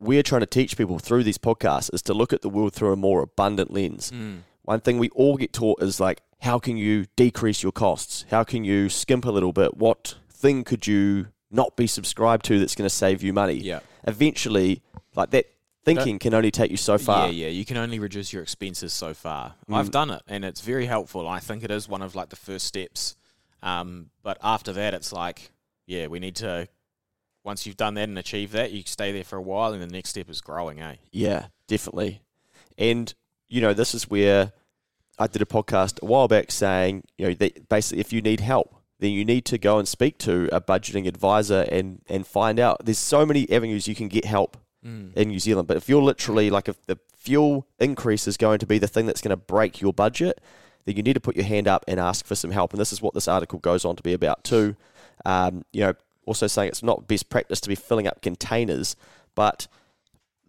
[0.00, 2.92] we're trying to teach people through these podcasts is to look at the world through
[2.92, 4.10] a more abundant lens.
[4.10, 4.40] Mm.
[4.62, 8.24] One thing we all get taught is like, how can you decrease your costs?
[8.32, 9.76] How can you skimp a little bit?
[9.76, 13.58] What thing could you not be subscribed to that's going to save you money?
[13.58, 13.78] Yeah.
[14.08, 14.82] Eventually,
[15.14, 15.46] like that
[15.94, 17.26] thinking can only take you so far.
[17.28, 17.48] Yeah, yeah.
[17.48, 19.54] You can only reduce your expenses so far.
[19.68, 19.76] Mm.
[19.76, 21.26] I've done it, and it's very helpful.
[21.26, 23.16] I think it is one of like the first steps.
[23.62, 25.50] Um, but after that, it's like,
[25.86, 26.68] yeah, we need to.
[27.44, 29.86] Once you've done that and achieved that, you stay there for a while, and the
[29.86, 30.80] next step is growing.
[30.80, 30.96] Eh?
[31.10, 32.22] Yeah, definitely.
[32.76, 33.12] And
[33.48, 34.52] you know, this is where
[35.18, 38.40] I did a podcast a while back saying, you know, that basically if you need
[38.40, 42.60] help, then you need to go and speak to a budgeting advisor and and find
[42.60, 42.84] out.
[42.84, 46.50] There's so many avenues you can get help in New Zealand, but if you're literally
[46.50, 49.80] like if the fuel increase is going to be the thing that's going to break
[49.80, 50.40] your budget,
[50.84, 52.72] then you need to put your hand up and ask for some help.
[52.72, 54.76] And this is what this article goes on to be about too.
[55.26, 55.94] Um, you know,
[56.26, 58.96] also saying it's not best practice to be filling up containers,
[59.34, 59.66] but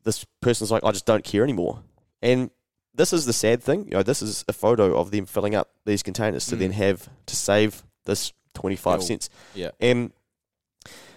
[0.04, 1.82] this person's like, I just don't care anymore.
[2.22, 2.52] And
[2.94, 3.86] this is the sad thing.
[3.86, 7.10] You know, this is a photo of them filling up these containers to then have
[7.26, 9.02] to save this 25 Fuel.
[9.02, 9.30] cents.
[9.54, 9.72] Yeah.
[9.80, 10.12] And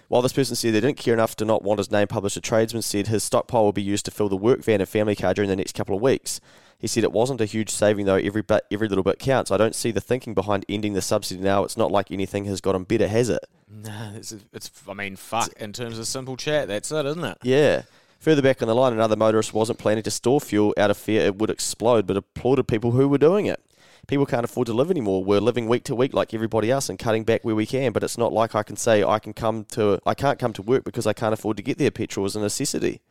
[0.07, 2.41] while this person said they didn't care enough to not want his name published, a
[2.41, 5.33] tradesman said his stockpile will be used to fill the work van and family car
[5.33, 6.39] during the next couple of weeks.
[6.77, 8.15] He said it wasn't a huge saving though.
[8.15, 9.51] Every bit, every little bit counts.
[9.51, 11.63] I don't see the thinking behind ending the subsidy now.
[11.63, 13.45] It's not like anything has gotten better, has it?
[13.69, 14.69] Nah, it's, it's.
[14.87, 15.53] I mean, fuck.
[15.53, 17.37] In terms of simple chat, that's it, isn't it?
[17.41, 17.83] Yeah.
[18.19, 21.21] Further back on the line, another motorist wasn't planning to store fuel out of fear
[21.21, 23.63] it would explode, but applauded people who were doing it.
[24.07, 25.23] People can't afford to live anymore.
[25.23, 27.93] We're living week to week like everybody else and cutting back where we can.
[27.93, 30.61] But it's not like I can say I can come to I can't come to
[30.61, 31.89] work because I can't afford to get there.
[31.91, 33.01] Petrol is a necessity.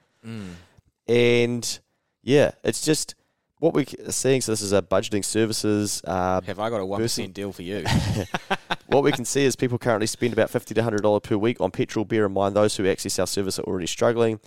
[1.08, 1.80] And
[2.22, 3.14] yeah, it's just
[3.58, 4.40] what we're seeing.
[4.40, 6.02] So this is a budgeting services.
[6.04, 7.84] Uh, Have I got a one percent deal for you?
[8.86, 11.60] what we can see is people currently spend about fifty to hundred dollars per week
[11.60, 12.04] on petrol.
[12.04, 14.40] Bear in mind those who access our service are already struggling.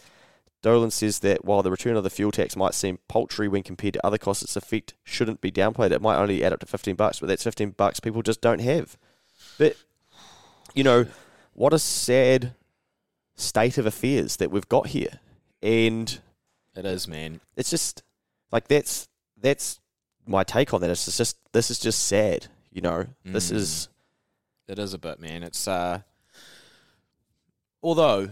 [0.66, 3.94] Dolan says that while the return of the fuel tax might seem paltry when compared
[3.94, 5.92] to other costs, its effect shouldn't be downplayed.
[5.92, 8.62] It might only add up to fifteen bucks, but that's fifteen bucks people just don't
[8.62, 8.98] have.
[9.60, 9.76] But
[10.74, 11.06] you know,
[11.54, 12.56] what a sad
[13.36, 15.20] state of affairs that we've got here,
[15.62, 16.20] and
[16.76, 17.42] it is, man.
[17.56, 18.02] it's just
[18.52, 19.08] like that's
[19.40, 19.80] that's
[20.26, 20.90] my take on that.
[20.90, 22.48] It's just this is just sad.
[22.72, 23.56] You know, this Mm.
[23.56, 23.90] is
[24.68, 25.44] It is a bit, man.
[25.44, 26.00] It's uh,
[27.84, 28.30] although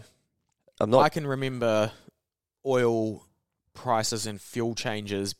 [0.79, 1.01] I'm not.
[1.03, 1.91] I can remember
[2.65, 3.27] oil
[3.73, 5.35] prices and fuel changes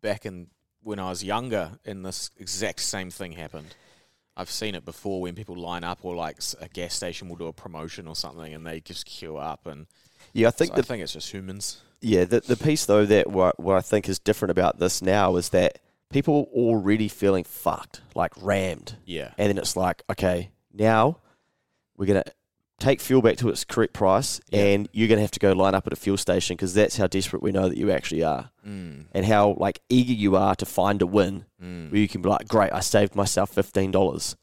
[0.00, 0.48] back in
[0.82, 3.74] when I was younger, and this exact same thing happened.
[4.36, 7.46] I've seen it before when people line up, or like a gas station will do
[7.46, 9.66] a promotion or something, and they just queue up.
[9.66, 9.86] And
[10.32, 11.82] yeah, I think so I the think it's just humans.
[12.00, 15.36] Yeah, the the piece though that what, what I think is different about this now
[15.36, 15.78] is that
[16.10, 21.18] people are already feeling fucked, like rammed, Yeah, and then it's like, okay, now
[21.96, 22.24] we're gonna
[22.78, 24.62] take fuel back to its correct price, Yeah.
[24.64, 27.06] and you're gonna have to go line up at a fuel station because that's how
[27.06, 30.66] desperate we know that you actually are, mm, and how like eager you are to
[30.66, 31.90] find a win mm.
[31.90, 34.36] where you can be like, great, I saved myself fifteen dollars.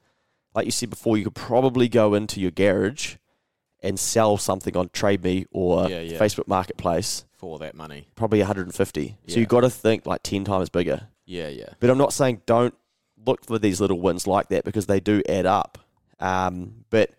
[0.56, 3.16] Like you said before, you could probably go into your garage
[3.82, 6.20] and sell something on TradeMe or Yeah, yeah.
[6.20, 8.08] Facebook Marketplace for that money.
[8.16, 9.18] probably 150.
[9.28, 11.08] So you've got to think like 10 times bigger.
[11.26, 12.74] Yeah, yeah, But I'm not saying don't
[13.26, 15.80] look for these little wins like that because they do add up.
[16.20, 17.10] Um, but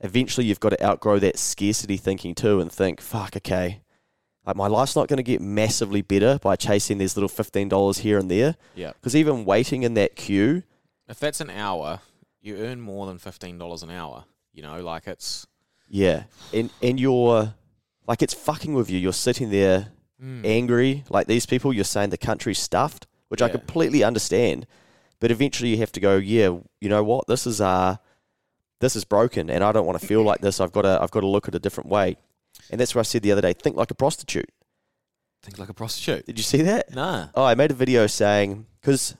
[0.00, 3.80] eventually you've got to outgrow that scarcity thinking too and think, fuck, okay,
[4.46, 8.18] like my life's not going to get massively better by chasing these little $15 here
[8.18, 8.56] and there.
[8.74, 8.92] yeah.
[8.92, 10.62] Because even waiting in that queue,
[11.08, 12.00] If that's an hour,
[12.40, 14.24] you earn more than fifteen dollars an hour.
[14.52, 15.46] You know, like it's
[15.88, 17.54] yeah, and, and you're
[18.06, 18.98] like, it's fucking with you.
[18.98, 19.88] You're sitting there
[20.22, 24.66] mm, angry like these people you're saying the country's stuffed which i completely understand
[25.18, 26.48] but eventually you have to go yeah
[26.80, 27.96] you know what this is uh
[28.80, 31.10] this is broken and i don't want to feel like this i've got to i've
[31.10, 32.16] got to look at a different way
[32.70, 34.48] and that's what i said the other day think like a prostitute
[35.42, 36.26] think like a prostitute.
[36.26, 37.28] did you see that Nah.
[37.34, 39.14] oh i made a video saying because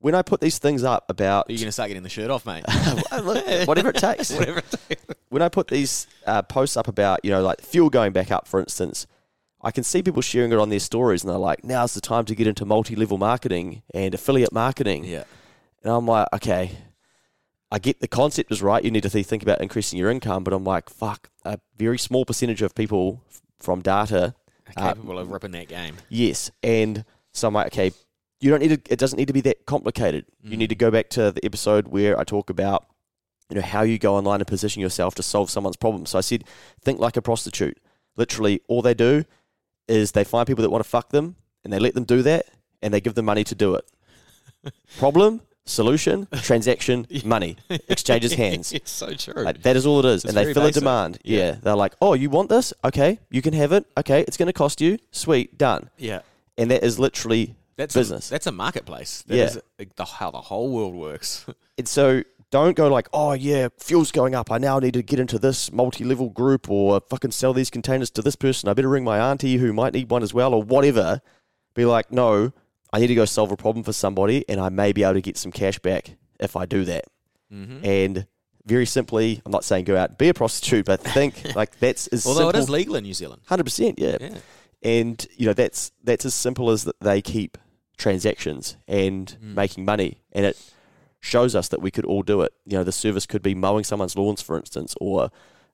[0.00, 2.46] when i put these things up about Are you gonna start getting the shirt off,
[2.46, 2.64] mate?
[3.66, 4.58] whatever it takes Whatever.
[4.58, 5.04] it takes.
[5.28, 8.48] when I put these uh, posts up about, you know, like fuel going back up,
[8.48, 9.06] for instance,
[9.62, 12.24] I can see people sharing it on their stories and they're like, now's the time
[12.24, 15.04] to get into multi level marketing and affiliate marketing.
[15.04, 15.24] Yeah.
[15.84, 16.72] And I'm like, okay,
[17.70, 18.84] I get the concept is right.
[18.84, 20.42] You need to think about increasing your income.
[20.44, 24.34] But I'm like, fuck, a very small percentage of people f- from data,
[24.76, 25.96] Uh, Capable of ripping that game.
[26.08, 26.50] yes.
[26.62, 27.92] And so I'm like, okay,
[28.40, 30.26] you don't need to, it doesn't need to be that complicated.
[30.42, 32.86] You need to go back to the episode where I talk about
[33.50, 36.06] you know how you go online and position yourself to solve someone's problem.
[36.06, 36.44] So I said,
[36.80, 37.78] think like a prostitute.
[38.16, 39.24] Literally, all they do
[39.88, 42.46] is they find people that want to fuck them, and they let them do that,
[42.80, 43.84] and they give them money to do it.
[44.98, 47.56] problem, solution, transaction, money
[47.88, 48.72] exchanges hands.
[48.72, 49.42] it's so true.
[49.44, 50.76] Like, that is all it is, It's and they fill basic.
[50.76, 51.18] a demand.
[51.24, 51.38] Yeah.
[51.38, 51.56] Yeah.
[51.62, 52.72] they're like, oh, you want this?
[52.84, 53.86] Okay, you can have it.
[53.96, 54.98] Okay, it's going to cost you.
[55.10, 55.90] Sweet, done.
[55.98, 56.20] yeah.
[56.58, 58.28] And that is literally That's business.
[58.28, 59.22] A, that's a marketplace.
[59.28, 59.44] That Yeah.
[59.44, 59.58] is
[59.96, 61.46] the, how the whole world works.
[61.78, 64.50] And so don't go like, oh yeah, fuel's going up.
[64.52, 68.20] I now need to get into this multi-level group or fucking sell these containers to
[68.20, 68.68] this person.
[68.68, 71.22] I better ring my auntie who might need one as well or whatever.
[71.72, 72.52] Be like, no,
[72.92, 75.20] I need to go solve a problem for somebody and I may be able to
[75.20, 77.04] get some cash back if I do that.
[77.52, 77.84] mm-hmm.
[77.84, 78.26] And
[78.66, 82.06] very simply, I'm not saying go out and be a prostitute, but think like that's
[82.08, 82.58] as Although simple.
[82.60, 83.42] it is legal in New Zealand.
[83.46, 84.16] Hundred percent, yeah.
[84.20, 84.38] Yeah.
[84.82, 87.58] And you know that's that's as simple as that they keep
[87.98, 89.54] transactions and Mm.
[89.54, 90.56] making money, and it
[91.20, 92.52] shows us that we could all do it.
[92.64, 95.30] You know, the service could be mowing someone's lawns, for instance, or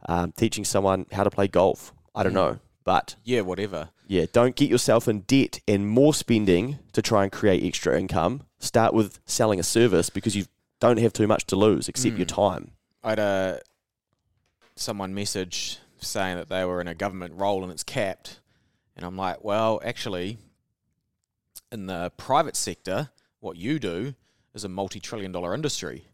[0.09, 1.93] um, teaching someone how to play golf.
[2.15, 2.35] I don't Mm.
[2.35, 3.90] know, but Yeah, whatever.
[4.07, 8.42] yeah, don't get yourself in debt and more spending to try and create extra income.
[8.61, 10.46] Start with selling a service because you
[10.81, 12.35] don't have too much to lose except your Mm.
[12.35, 12.70] time.
[13.03, 13.61] I had a
[14.77, 18.40] someone message saying that they were in a government role and it's capped,
[18.94, 20.38] and I'm like, well, actually,
[21.72, 24.14] in the private sector, what you do
[24.55, 26.07] is a multi-trillion-dollar industry.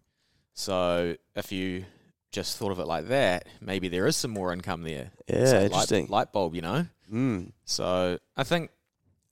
[0.54, 1.84] So if you
[2.32, 5.10] just thought of it like that, maybe there is some more income there.
[5.28, 6.06] Yeah, It's a light- interesting.
[6.08, 6.86] light bulb, you know.
[7.12, 7.52] Mm.
[7.64, 8.70] So I think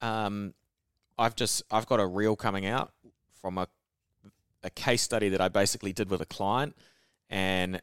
[0.03, 0.55] um,
[1.19, 2.93] I've just I've got a reel coming out
[3.41, 3.67] from a
[4.63, 6.77] a case study that I basically did with a client
[7.31, 7.81] and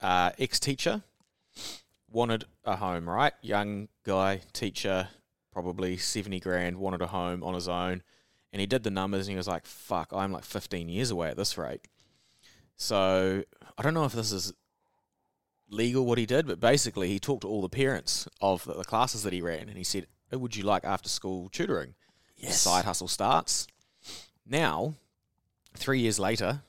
[0.00, 1.02] uh, ex teacher
[2.10, 3.34] wanted a home, right?
[3.42, 5.08] Young guy, teacher,
[5.52, 8.02] probably seventy grand, wanted a home on his own,
[8.52, 11.28] and he did the numbers and he was like, "Fuck, I'm like fifteen years away
[11.28, 11.86] at this rate."
[12.80, 13.44] So
[13.76, 14.54] I don't know if this is
[15.68, 19.22] legal what he did, but basically he talked to all the parents of the, classes
[19.22, 21.94] that he ran, and he said, "Oh, "Would you like after school tutoring?"
[22.38, 22.58] Yes.
[22.62, 23.66] Side hustle starts.
[24.46, 24.94] Now,
[25.74, 26.62] three years later,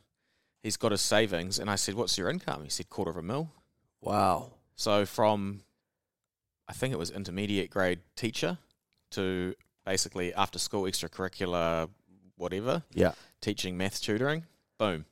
[0.61, 3.21] he's got his savings, and I said, "What's your income?" He said, "Quarter of a
[3.21, 3.49] mil."
[4.01, 4.51] Wow.
[4.75, 5.63] So from,
[6.67, 8.57] I think it was intermediate grade teacher
[9.11, 11.89] to basically after school extracurricular,
[12.35, 13.13] whatever, Yeah.
[13.39, 14.45] teaching maths tutoring.
[14.77, 15.05] Boom.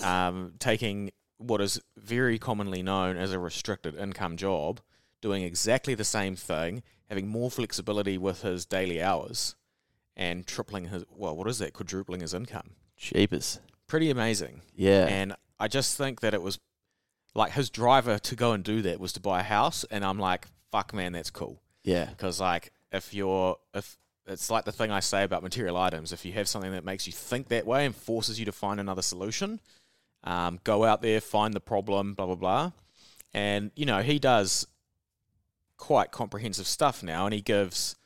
[0.00, 4.80] Um, taking what is very commonly known as a restricted income job,
[5.20, 9.54] doing exactly the same thing, having more flexibility with his daily hours,
[10.16, 11.72] and tripling his well, what is that?
[11.72, 12.70] Quadrupling his income.
[12.96, 13.60] Jeepers.
[13.86, 14.62] Pretty amazing.
[14.74, 15.06] Yeah.
[15.06, 16.58] And I just think that it was
[17.34, 20.18] like his driver to go and do that was to buy a house, and I'm
[20.18, 21.60] like, fuck, man, that's cool.
[21.82, 22.06] Yeah.
[22.06, 26.24] Because like if you're if it's like the thing I say about material items, if
[26.24, 29.02] you have something that makes you think that way and forces you to find another
[29.02, 29.60] solution,
[30.24, 32.72] um, go out there, find the problem, blah blah blah,
[33.34, 34.66] and you know he does
[35.76, 37.96] quite comprehensive stuff now, and he gives.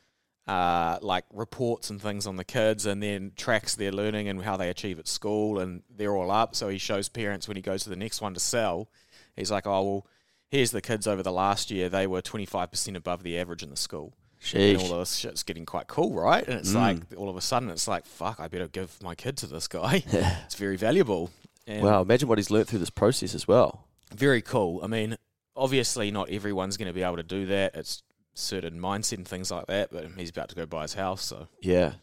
[0.48, 4.57] Uh, like reports and things on the kids, and then tracks their learning and how
[4.57, 6.55] they achieve at school, and they're all up.
[6.55, 8.88] So he shows parents when he goes to the next one to sell.
[9.35, 10.07] He's like, "Oh well,
[10.48, 11.88] here's the kids over the last year.
[11.88, 14.14] They were twenty five percent above the average in the school."
[14.55, 16.46] and all of this shit's getting quite cool, right?
[16.46, 16.74] And it's Mm.
[16.76, 19.66] like all of a sudden, it's like, fuck, I better give my kid to this
[19.66, 20.05] guy.
[20.46, 21.33] it's very valuable.
[21.66, 23.85] And Wow, imagine what he's learnt through this process as well.
[24.14, 24.81] very cool.
[24.83, 25.16] I mean,
[25.57, 27.74] obviously, not everyone's going to be able to do that.
[27.74, 28.02] It's
[28.35, 29.90] certain mindset and things like that.
[29.90, 31.94] But he's about to go buy his house, so Yeah.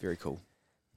[0.00, 0.40] very cool.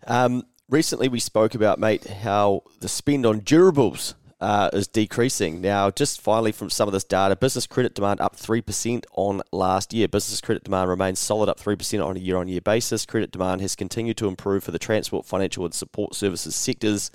[0.07, 5.61] Um, recently, we spoke about, mate, how the spend on durables uh, is decreasing.
[5.61, 9.93] Now, just finally from some of this data, business credit demand up 3% on last
[9.93, 10.07] year.
[10.07, 13.05] Business credit demand remains solid, up 3% on a year on year basis.
[13.05, 17.09] Credit demand has continued to improve for the transport, financial, and support services sectors.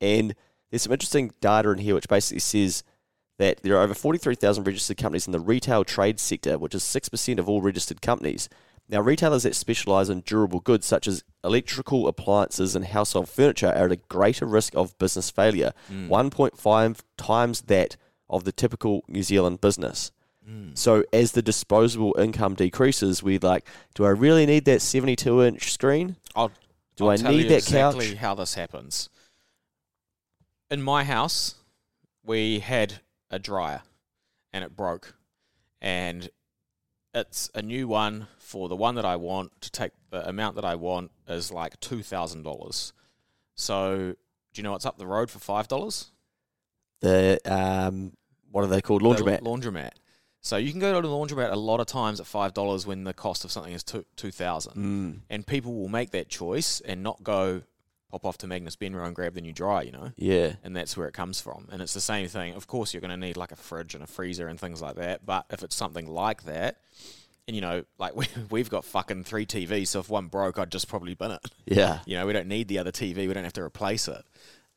[0.00, 0.34] And
[0.70, 2.82] there's some interesting data in here which basically says
[3.38, 7.38] that there are over 43,000 registered companies in the retail trade sector, which is 6%
[7.38, 8.48] of all registered companies.
[8.88, 13.86] Now, retailers that specialise in durable goods such as electrical appliances and household furniture are
[13.86, 16.08] at a greater risk of business failure, mm.
[16.08, 17.96] 1.5 times that
[18.28, 20.10] of the typical New Zealand business.
[20.48, 20.76] Mm.
[20.76, 25.72] So, as the disposable income decreases, we like, do I really need that 72 inch
[25.72, 26.16] screen?
[26.34, 26.50] I'll,
[26.96, 28.16] Do I'll I need that exactly couch?
[28.16, 29.08] how this happens.
[30.70, 31.56] In my house,
[32.22, 33.82] we had a dryer,
[34.52, 35.14] and it broke,
[35.80, 36.30] and
[37.12, 40.64] it's a new one for the one that I want to take the amount that
[40.64, 42.92] I want is like two thousand dollars.
[43.56, 44.14] So,
[44.52, 46.12] do you know what's up the road for five dollars?
[47.00, 48.12] The, um,
[48.50, 49.02] what are they called?
[49.02, 49.40] Laundromat.
[49.42, 49.92] laundromat.
[50.42, 53.04] So you can go to the laundromat a lot of times at five dollars when
[53.04, 56.80] the cost of something is two two thousand Mm, and people will make that choice
[56.80, 57.62] and not go
[58.10, 60.54] pop off to Magnus Benrow and grab the new dryer, you know, yeah.
[60.64, 61.68] and that's where it comes from.
[61.70, 62.54] And it's the same thing.
[62.54, 64.96] Of course, you're going to need like a fridge and a freezer and things like
[64.96, 65.24] that.
[65.24, 66.78] But if it's something like that,
[67.46, 70.70] and you know, like we we've got fucking three TVs, so if one broke, I'd
[70.70, 71.40] just probably bin it.
[71.66, 72.00] Yeah.
[72.06, 73.28] You know, we don't need the other TV.
[73.28, 74.22] We don't have to replace it.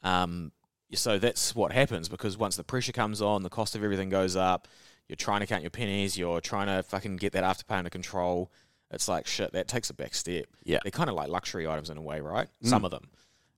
[0.04, 0.52] Um,
[0.94, 4.36] so that's what happens because once the pressure comes on, the cost of everything goes
[4.36, 4.68] up.
[5.08, 6.18] You're trying to count your pennies.
[6.18, 8.52] You're trying to fucking get that afterpay under control.
[8.92, 9.54] It's like shit.
[9.54, 10.46] That takes a back step.
[10.64, 10.80] Yeah.
[10.84, 12.48] they're kind of like luxury items in a way, right?
[12.62, 13.10] Some of them.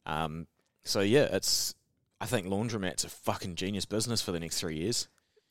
[0.05, 0.47] Um,
[0.83, 1.75] so yeah, it's.
[2.21, 5.07] I think laundromat's a fucking genius business for the next three years.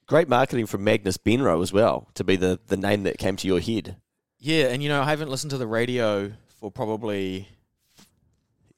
[0.07, 3.47] Great marketing from Magnus Benrow as well to be the, the name that came to
[3.47, 3.97] your head.
[4.39, 7.49] Yeah, and you know, I haven't listened to the radio for probably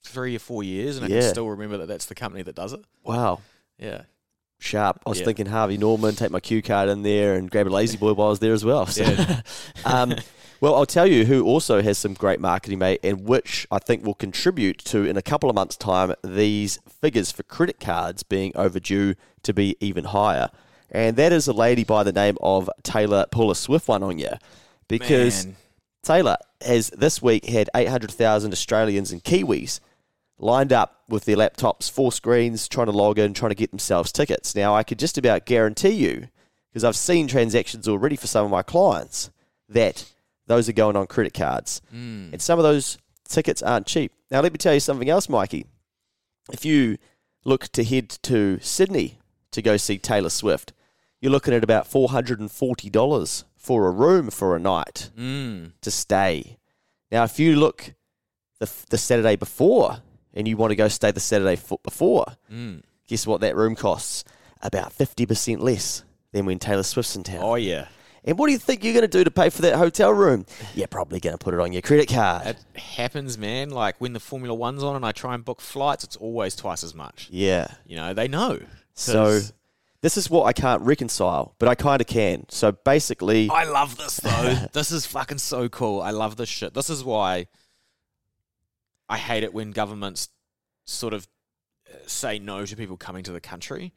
[0.04, 2.72] three or four years, and I can still remember that that's the company that does
[2.72, 2.80] it.
[3.04, 3.40] Wow.
[3.78, 4.02] Yeah.
[4.58, 5.00] Sharp.
[5.04, 5.26] I was Yeah.
[5.26, 8.30] thinking Harvey Norman, take my Q card in there and grab a La-Z-Boy while I
[8.30, 8.86] was there as well.
[8.86, 9.40] So, Yeah.
[9.84, 10.14] um,
[10.60, 14.04] well, I'll tell you who also has some great marketing, mate, and which I think
[14.04, 18.52] will contribute to, in a couple of months' time, these figures for credit cards being
[18.54, 20.50] overdue to be even higher.
[20.90, 23.26] And that is a lady by the name of Taylor.
[23.30, 24.30] Pull a swift one on you.
[24.88, 25.56] Because Man.
[26.02, 29.80] Taylor has this week had 800,000 Australians and Kiwis
[30.38, 34.12] lined up with their laptops, four screens, trying to log in, trying to get themselves
[34.12, 34.54] tickets.
[34.54, 36.28] Now, I could just about guarantee you,
[36.70, 39.30] because I've seen transactions already for some of my clients,
[39.68, 40.12] that
[40.46, 41.80] those are going on credit cards.
[41.94, 42.32] Mm.
[42.32, 44.12] And some of those tickets aren't cheap.
[44.30, 45.66] Now, let me tell you something else, Mikey.
[46.52, 46.98] If you
[47.44, 49.18] look to head to Sydney
[49.52, 50.72] to go see Taylor Swift,
[51.20, 55.72] you're looking at about $440 for a room for a night Mm.
[55.80, 56.59] to stay.
[57.11, 57.94] Now, if you look
[58.59, 59.98] the, the Saturday before
[60.35, 62.82] and you want to go stay the Saturday before, Mm.
[63.06, 64.24] guess what that room costs?
[64.62, 67.40] About 50% less than when Taylor Swift's in town.
[67.42, 67.88] Oh yeah,
[68.26, 70.46] And what do you think you're going to do to pay for that hotel room?
[70.74, 72.46] You're probably going to put it on your credit card.
[72.74, 73.70] it happens, man.
[73.70, 76.82] Like when the Formula One's on and I try and book flights, it's always twice
[76.82, 77.28] as much.
[77.30, 77.68] yeah.
[77.86, 78.58] You know, they know.
[78.94, 79.40] So
[80.00, 82.46] this is what I can't reconcile, but I kind of can.
[82.48, 84.54] So basically, I love this though.
[84.72, 86.00] this is fucking so cool.
[86.00, 86.74] I love this shit.
[86.74, 87.46] This is why
[89.09, 90.30] I hate it when governments
[90.84, 91.28] sort of
[91.88, 93.92] uh, say no to people coming to the country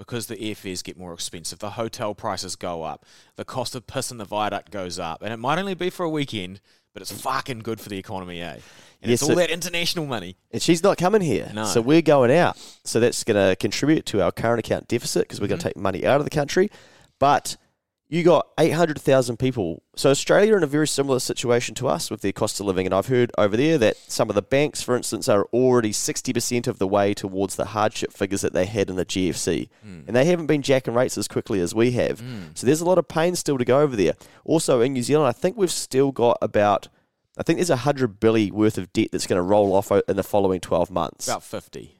[0.00, 3.04] because the airfares get more expensive, the hotel prices go up,
[3.36, 6.04] the cost of piss in the viaduct goes up, and it might only be for
[6.04, 6.58] a weekend,
[6.94, 8.54] but it's fucking good for the economy, eh?
[9.02, 10.36] And Yes, it's all it- that international money.
[10.50, 11.50] and she's not coming here.
[11.54, 11.66] No.
[11.66, 12.56] So we're going out.
[12.84, 15.78] So that's going to contribute to our current account deficit because we're going to Mm-hmm.
[15.78, 16.70] take money out of the country.
[17.18, 17.58] But
[18.10, 19.84] you got 800,000 people.
[19.94, 22.84] So Australia are in a very similar situation to us with their cost of living.
[22.84, 26.66] And I've heard over there that some of the banks, for instance, are already 60%
[26.66, 29.68] of the way towards the hardship figures that they had in the GFC.
[29.84, 30.00] Hmm.
[30.08, 32.18] And they haven't been jacking rates as quickly as we have.
[32.18, 32.46] Hmm.
[32.54, 34.14] So there's a lot of pain still to go over there.
[34.44, 36.88] Also in New Zealand, I think we've still got about,
[37.38, 40.16] I think there's a 100 billion worth of debt that's going to roll off in
[40.16, 41.28] the following 12 months.
[41.28, 41.99] About 50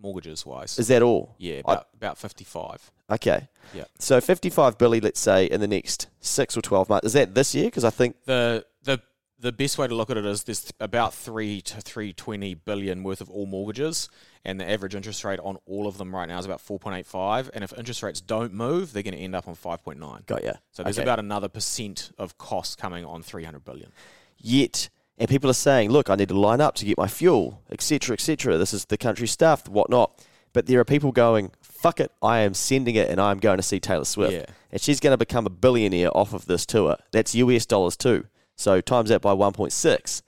[0.00, 0.78] mortgages wise.
[0.78, 1.34] Is that all?
[1.38, 2.90] yeah, I- about, about 55.
[3.10, 3.48] Okay.
[3.74, 3.84] Yeah.
[3.98, 7.06] So 55 billion, let's say, in the next six or 12 months.
[7.06, 7.64] Is that this year?
[7.66, 9.00] Because I think The the
[9.40, 13.22] the best way to look at it is there's about 3 to 320 billion worth
[13.22, 14.10] of all mortgages
[14.44, 17.64] and the average interest rate on all of them right now is about 4.85 and
[17.64, 20.26] if interest rates don't move they're going to end up on 5.9.
[20.26, 20.52] got ya.
[20.72, 21.04] So there's Okay.
[21.04, 23.92] about another percent of cost coming on 300 billion.
[24.38, 24.90] yet
[25.20, 28.14] and people are saying look i need to line up to get my fuel etc
[28.14, 30.10] etc this is the country stuff whatnot.
[30.52, 33.62] But there are people going fuck it i am sending it and i'm going to
[33.62, 34.32] see taylor swift.
[34.32, 34.46] Yeah.
[34.72, 36.96] and she's going to become a billionaire off of this tour.
[37.12, 38.26] That's us dollars too.
[38.56, 40.22] So times that by 1.6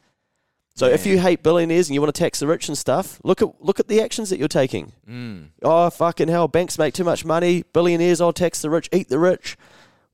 [0.75, 3.43] so if you hate billionaires and you want to tax the rich and stuff look
[3.43, 4.93] at look at the actions that you're taking.
[5.09, 5.49] Mm.
[5.63, 7.65] oh fucking hell banks make too much money.
[7.73, 9.57] Billionaires i'll tax the rich eat the rich.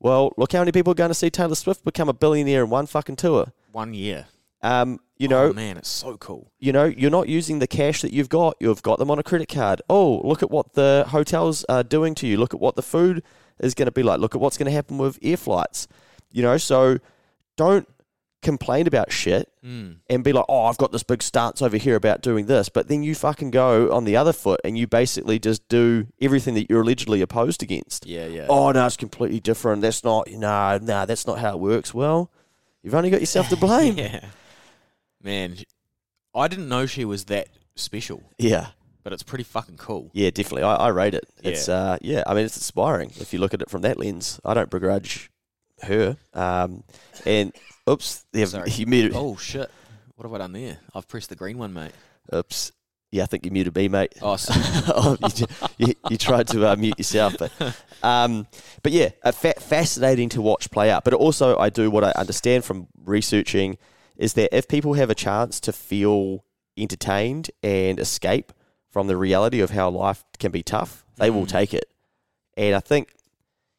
[0.01, 2.70] Well look how many people are going to see taylor swift become a billionaire in
[2.70, 3.53] one fucking tour.
[3.72, 4.26] One year.
[4.63, 6.51] Um, you know, oh, man, it's so cool.
[6.59, 8.57] you know, you're not using the cash that you've got.
[8.61, 9.83] You've got them on a credit card.
[9.91, 12.37] Oh, look at what the hotels are doing to you.
[12.37, 13.23] Look at what the food
[13.61, 14.21] is going to be like.
[14.21, 15.89] Look at what's going to happen with air flights.
[16.33, 16.99] You know, so
[17.57, 17.89] don't
[18.43, 19.97] complain about shit Mm.
[20.09, 22.69] and be like, oh, I've got this big stance over here about doing this.
[22.69, 26.55] But then you fucking go on the other foot and you basically just do everything
[26.55, 28.07] that you're allegedly opposed against.
[28.07, 28.47] Yeah, yeah.
[28.49, 29.83] Oh, no, it's completely different.
[29.83, 31.93] That's not, no, no, that's not how it works.
[31.93, 32.31] Well,
[32.85, 33.99] you've only got yourself to blame.
[33.99, 34.27] yeah.
[35.23, 35.57] Man,
[36.35, 38.69] I didn't know she was that special, yeah.
[39.03, 40.11] but it's pretty fucking cool.
[40.12, 40.62] Yeah, definitely.
[40.62, 41.25] I, I rate it.
[41.43, 44.41] It's uh yeah, I mean it's inspiring if you look at it from that lens.
[44.45, 45.31] I don't begrudge
[45.83, 46.16] her.
[46.35, 46.85] Um
[47.27, 47.53] and
[47.89, 48.71] oops, yeah, Sorry.
[48.77, 49.71] you muted Oh shit!
[50.14, 50.79] What have I done there?
[50.95, 51.93] I've pressed the green one, mate.
[52.35, 52.73] oops.
[53.11, 54.12] Yeah, I think you muted me, mate.
[54.21, 54.53] Oh, so,
[54.89, 55.47] oh, you, ju-
[55.79, 57.51] you, you tried to uh, mute yourself, but
[58.03, 58.47] um,
[58.83, 61.05] but yeah, uh, fa- fascinating to watch play out.
[61.05, 63.79] But also, I do what I understand from researching
[64.19, 66.45] is that if people have a chance to feel
[66.77, 68.53] entertained and escape
[68.91, 71.49] from the reality of how life can be tough, they will Mm.
[71.49, 71.87] take it.
[72.57, 73.14] And I think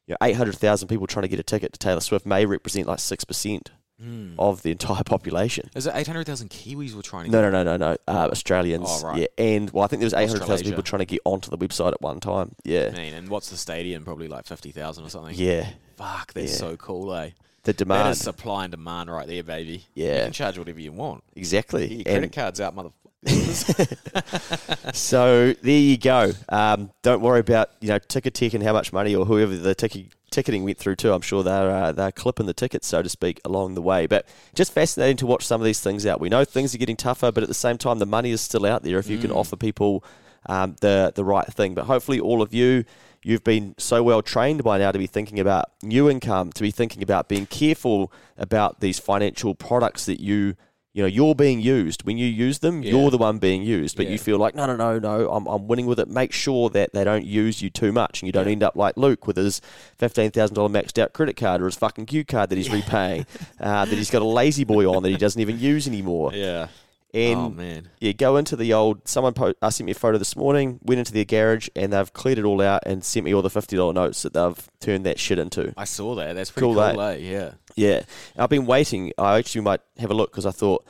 [0.06, 2.44] you know, eight hundred thousand people trying to get a ticket to Taylor Swift may
[2.46, 3.70] represent like six percent
[4.02, 4.34] Mm.
[4.38, 5.68] of the entire population.
[5.74, 7.50] Is it eight hundred thousand Kiwis we're trying to No, get?
[7.52, 7.96] no, no, no, no.
[8.08, 8.86] Uh, Australians.
[8.88, 9.18] Oh, right.
[9.20, 11.50] Yeah, and well, I think there was eight hundred thousand people trying to get onto
[11.50, 12.54] the website at one time.
[12.64, 14.04] Yeah, Man, and what's the stadium?
[14.04, 15.34] Probably like fifty thousand or something.
[15.36, 15.68] yeah.
[15.96, 16.56] Fuck, that's Yeah.
[16.58, 17.30] so cool, eh?
[17.64, 18.08] The demand.
[18.10, 19.86] is supply and demand right there, baby.
[19.94, 20.16] Yeah.
[20.16, 21.22] You can charge whatever you want.
[21.36, 21.88] exactly.
[21.88, 22.90] Get your credit And cards out, mother.
[24.92, 26.32] so there you go.
[26.48, 30.06] Um, don't worry about you know Ticketek and how much money or whoever the ticket
[30.30, 31.12] ticketing went through too.
[31.12, 34.06] I'm sure they're uh, they're clipping the tickets, so to speak, along the way.
[34.06, 36.20] But just fascinating to watch some of these things out.
[36.20, 38.64] We know things are getting tougher, but at the same time, the money is still
[38.66, 39.36] out there if you can Mm.
[39.36, 40.04] offer people
[40.46, 41.74] um, the the right thing.
[41.74, 42.84] But hopefully, all of you.
[43.22, 46.70] You've been so well trained by now to be thinking about new income, to be
[46.70, 50.54] thinking about being careful about these financial products that you,
[50.94, 52.02] you know, you're being used.
[52.04, 52.92] When you use them, Yeah.
[52.92, 54.12] you're the one being used, but Yeah.
[54.12, 56.08] you feel like, no, no, no, no, I'm, I'm winning with it.
[56.08, 58.52] Make sure that they don't use you too much and you don't Yeah.
[58.52, 59.60] end up like Luke with his
[59.98, 63.26] $15,000 maxed out credit card or his fucking Q card that he's repaying,
[63.60, 66.32] uh, that he's got a La-Z-Boy on that he doesn't even use anymore.
[66.32, 66.68] Yeah.
[67.12, 67.88] And oh man.
[67.98, 69.08] yeah, go into the old.
[69.08, 70.78] Someone po- uh, sent me a photo this morning.
[70.82, 73.50] Went into their garage and they've cleared it all out and sent me all the
[73.50, 75.74] fifty dollar notes that they've turned that shit into.
[75.76, 76.34] I saw that.
[76.34, 77.14] That's pretty Cool, cool, eh?
[77.14, 77.16] eh?
[77.16, 77.50] Yeah.
[77.76, 78.02] Yeah,
[78.36, 79.12] I've been waiting.
[79.18, 80.84] I actually might have a look because I thought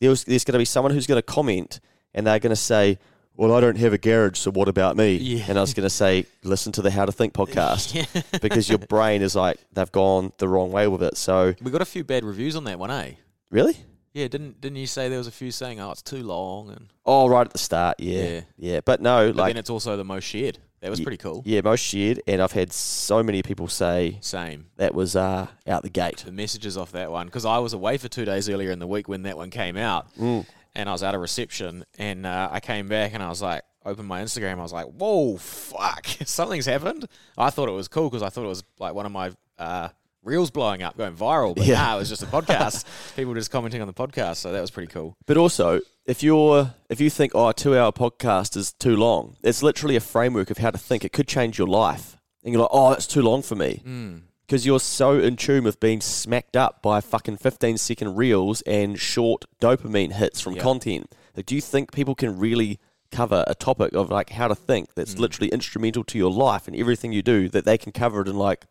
[0.00, 1.80] there was there's going to be someone who's going to comment
[2.14, 2.98] and they're going to say,
[3.36, 5.44] "Well, I don't have a garage, so what about me?" Yeah.
[5.48, 8.22] And I was going to say, "Listen to the How to Think podcast." Yeah.
[8.40, 11.16] because your brain is like they've gone the wrong way with it.
[11.18, 13.12] So We got a few bad reviews on that one, eh?
[13.50, 13.76] really,
[14.14, 16.88] Yeah, didn't didn't you say there was a few saying, "Oh, it's too long," and
[17.06, 18.40] oh, right at the start, yeah, Yeah.
[18.56, 18.80] yeah.
[18.84, 20.58] But no, but like then it's also the most shared.
[20.80, 21.42] That was pretty cool.
[21.44, 24.66] yeah, most shared, and I've had so many people say Same.
[24.76, 26.18] that was uh, out the gate.
[26.24, 28.86] The messages off that one because I was away for two days earlier in the
[28.86, 30.46] week when that one came out, Mm.
[30.76, 33.62] and I was out of reception, and uh, I came back and I was like,
[33.84, 38.08] opened my Instagram, I was like, "Whoa, fuck, something's happened." I thought it was cool
[38.08, 39.88] because I thought it was like one of my uh,
[40.22, 41.80] reels blowing up, going viral, but Yeah.
[41.82, 42.84] nah, it was just a podcast.
[43.16, 45.16] People just commenting on the podcast, so that was pretty cool.
[45.26, 49.36] But also, if you're if you think oh a two hour podcast is too long,
[49.42, 51.04] it's literally a framework of how to think.
[51.04, 54.22] It could change your life, and you're like, oh, it's too long for me Mm.
[54.46, 58.98] because you're so in tune with being smacked up by fucking 15 second reels and
[58.98, 60.62] short dopamine hits from Yeah.
[60.62, 61.14] content.
[61.36, 62.78] Like, do you think people can really
[63.10, 65.20] cover a topic of like how to think that's Mm.
[65.20, 68.36] literally instrumental to your life and everything you do that they can cover it in
[68.36, 68.66] like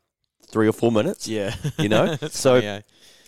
[0.49, 1.27] three or four minutes.
[1.27, 1.55] Yeah.
[1.77, 2.15] You know?
[2.29, 2.81] So- funny, eh?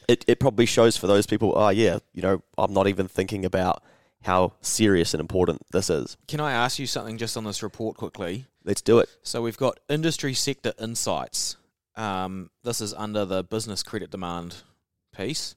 [0.08, 1.54] It it probably shows for those people.
[1.56, 3.84] Oh yeah, you know, I'm not even thinking about
[4.24, 6.18] how serious and important this is.
[6.28, 8.46] Can I ask you something just on this report quickly?
[8.66, 9.08] Let's do it.
[9.22, 11.58] So we've got industry sector insights.
[11.96, 14.56] Um, this is under the business credit demand
[15.16, 15.56] piece.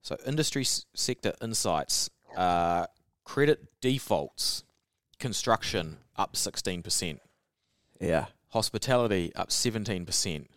[0.00, 2.08] So industry s- sector insights,
[2.38, 2.86] uh,
[3.24, 4.64] credit defaults,
[5.18, 7.20] construction up sixteen percent,
[8.00, 8.26] Yeah.
[8.48, 10.48] hospitality up seventeen percent,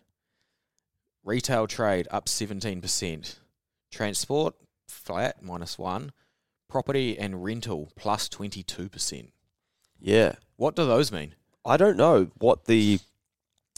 [1.24, 3.40] retail trade up seventeen percent,
[3.92, 4.56] transport
[4.88, 6.12] flat minus one,
[6.70, 9.32] property and rental plus plus twenty two percent.
[10.00, 10.36] Yeah.
[10.58, 11.36] What do those mean?
[11.66, 13.00] I don't know what the.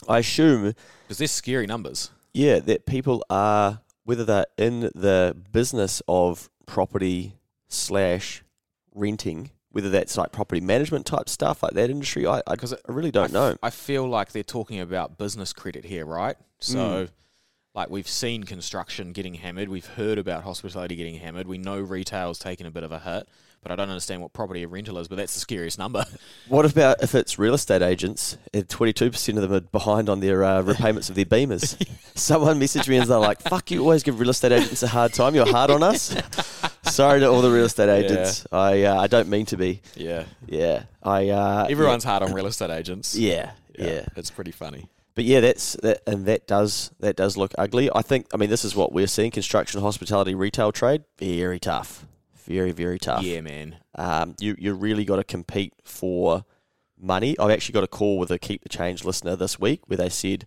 [0.08, 0.74] I assume
[1.04, 2.10] Because they're scary numbers.
[2.34, 7.34] Yeah, that people are whether they're in the business of property
[7.68, 8.42] slash
[8.94, 12.26] renting, whether that's like property management type stuff like that industry.
[12.26, 13.56] I because it- I really don't I f- know.
[13.62, 16.36] I feel like they're talking about business credit here, right?
[16.58, 17.12] So, hmm.
[17.76, 22.38] Like we've seen construction getting hammered, we've heard about hospitality getting hammered, we know retail's
[22.38, 23.28] taken a bit of a hit,
[23.62, 25.08] but I don't understand what property and rental is.
[25.08, 26.04] But that's the scariest number.
[26.48, 30.08] What about if it's real estate agents and twenty two percent of them are behind
[30.08, 31.76] on their uh, repayments of their beamers?
[32.14, 33.80] Someone messaged me and they're like, "Fuck you!
[33.80, 35.34] Always give real estate agents a hard time.
[35.34, 36.16] You're hard on us."
[36.84, 38.46] Sorry to all the real estate agents.
[38.52, 39.82] I uh, I don't mean to be.
[39.96, 41.30] yeah, Yeah, I.
[41.30, 43.16] Uh, everyone's hard on real estate agents.
[43.16, 44.06] Yeah, yeah.
[44.14, 44.88] it's pretty funny.
[45.16, 47.90] But yeah, that's that, and that does that does look ugly.
[47.92, 48.26] I think.
[48.32, 51.02] I mean, this is what we're seeing: construction, hospitality, retail, trade.
[51.18, 52.06] Very tough.
[52.44, 53.24] Very very tough.
[53.24, 53.76] Yeah, man.
[53.94, 56.44] Um, you you really got to compete for
[56.98, 57.34] money.
[57.38, 60.10] I've actually got a call with a Keep the Change listener this week where they
[60.10, 60.46] said,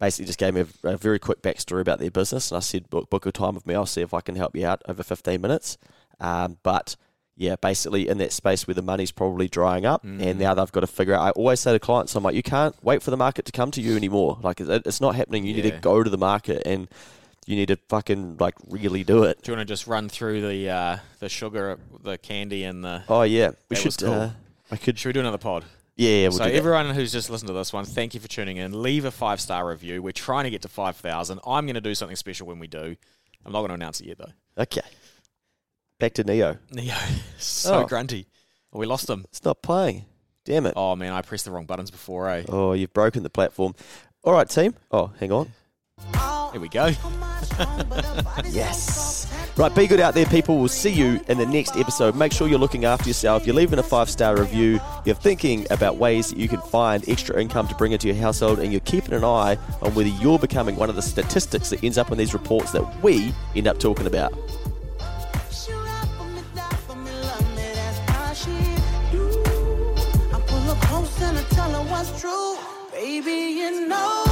[0.00, 2.90] basically just gave me a, a very quick backstory about their business, and I said,
[2.90, 3.74] book, book a time with me.
[3.74, 5.78] I'll see if I can help you out over fifteen minutes.
[6.18, 6.96] Um, but
[7.36, 10.80] yeah, basically in that space where the money's probably drying up, and now they've got
[10.80, 11.22] to figure out.
[11.22, 13.70] I always say to clients, I'm like, you can't wait for the market to come
[13.72, 14.38] to you anymore.
[14.42, 15.44] Like it's not happening.
[15.44, 16.88] You need to go to the market and.
[17.46, 19.42] You need to fucking like really do it.
[19.42, 23.02] Do you want to just run through the uh, the sugar, the candy, and the?
[23.06, 23.94] Oh yeah, we should.
[23.98, 24.14] cool.
[24.14, 24.30] Uh,
[24.70, 24.98] I could.
[24.98, 25.62] Should we do another pod?
[25.94, 26.28] Yeah, yeah.
[26.28, 28.82] We'll so everyone who's just listened to this one, thank you for tuning in.
[28.82, 30.02] Leave a five star review.
[30.02, 31.40] We're trying to get to five thousand.
[31.46, 32.96] I'm going to do something special when we do.
[33.44, 34.62] I'm not going to announce it yet though.
[34.62, 34.80] Okay.
[36.00, 36.56] Back to Ne-Yo.
[36.72, 36.94] Ne-Yo,
[37.38, 37.86] so Oh.
[37.86, 38.26] grunty.
[38.72, 39.24] Oh, we lost him.
[39.30, 40.04] It's not playing.
[40.44, 40.74] Damn it.
[40.76, 42.28] Oh man, I pressed the wrong buttons before.
[42.28, 42.44] Eh?
[42.48, 43.74] Oh, you've broken the platform.
[44.24, 44.74] All right, team.
[44.90, 45.50] Oh, hang on.
[46.52, 46.90] Here we go.
[48.50, 49.32] Yes.
[49.56, 50.58] Right, be good out there, people.
[50.58, 52.16] We'll see you in the next episode.
[52.16, 53.46] Make sure you're looking after yourself.
[53.46, 54.80] You're leaving a five star review.
[55.04, 58.58] You're thinking about ways that you can find extra income to bring into your household,
[58.58, 61.96] and you're keeping an eye on whether you're becoming one of the statistics that ends
[61.98, 64.32] up in these reports that we end up talking about.
[70.82, 72.56] Close and I tell her what's true.
[72.92, 74.23] Baby, you know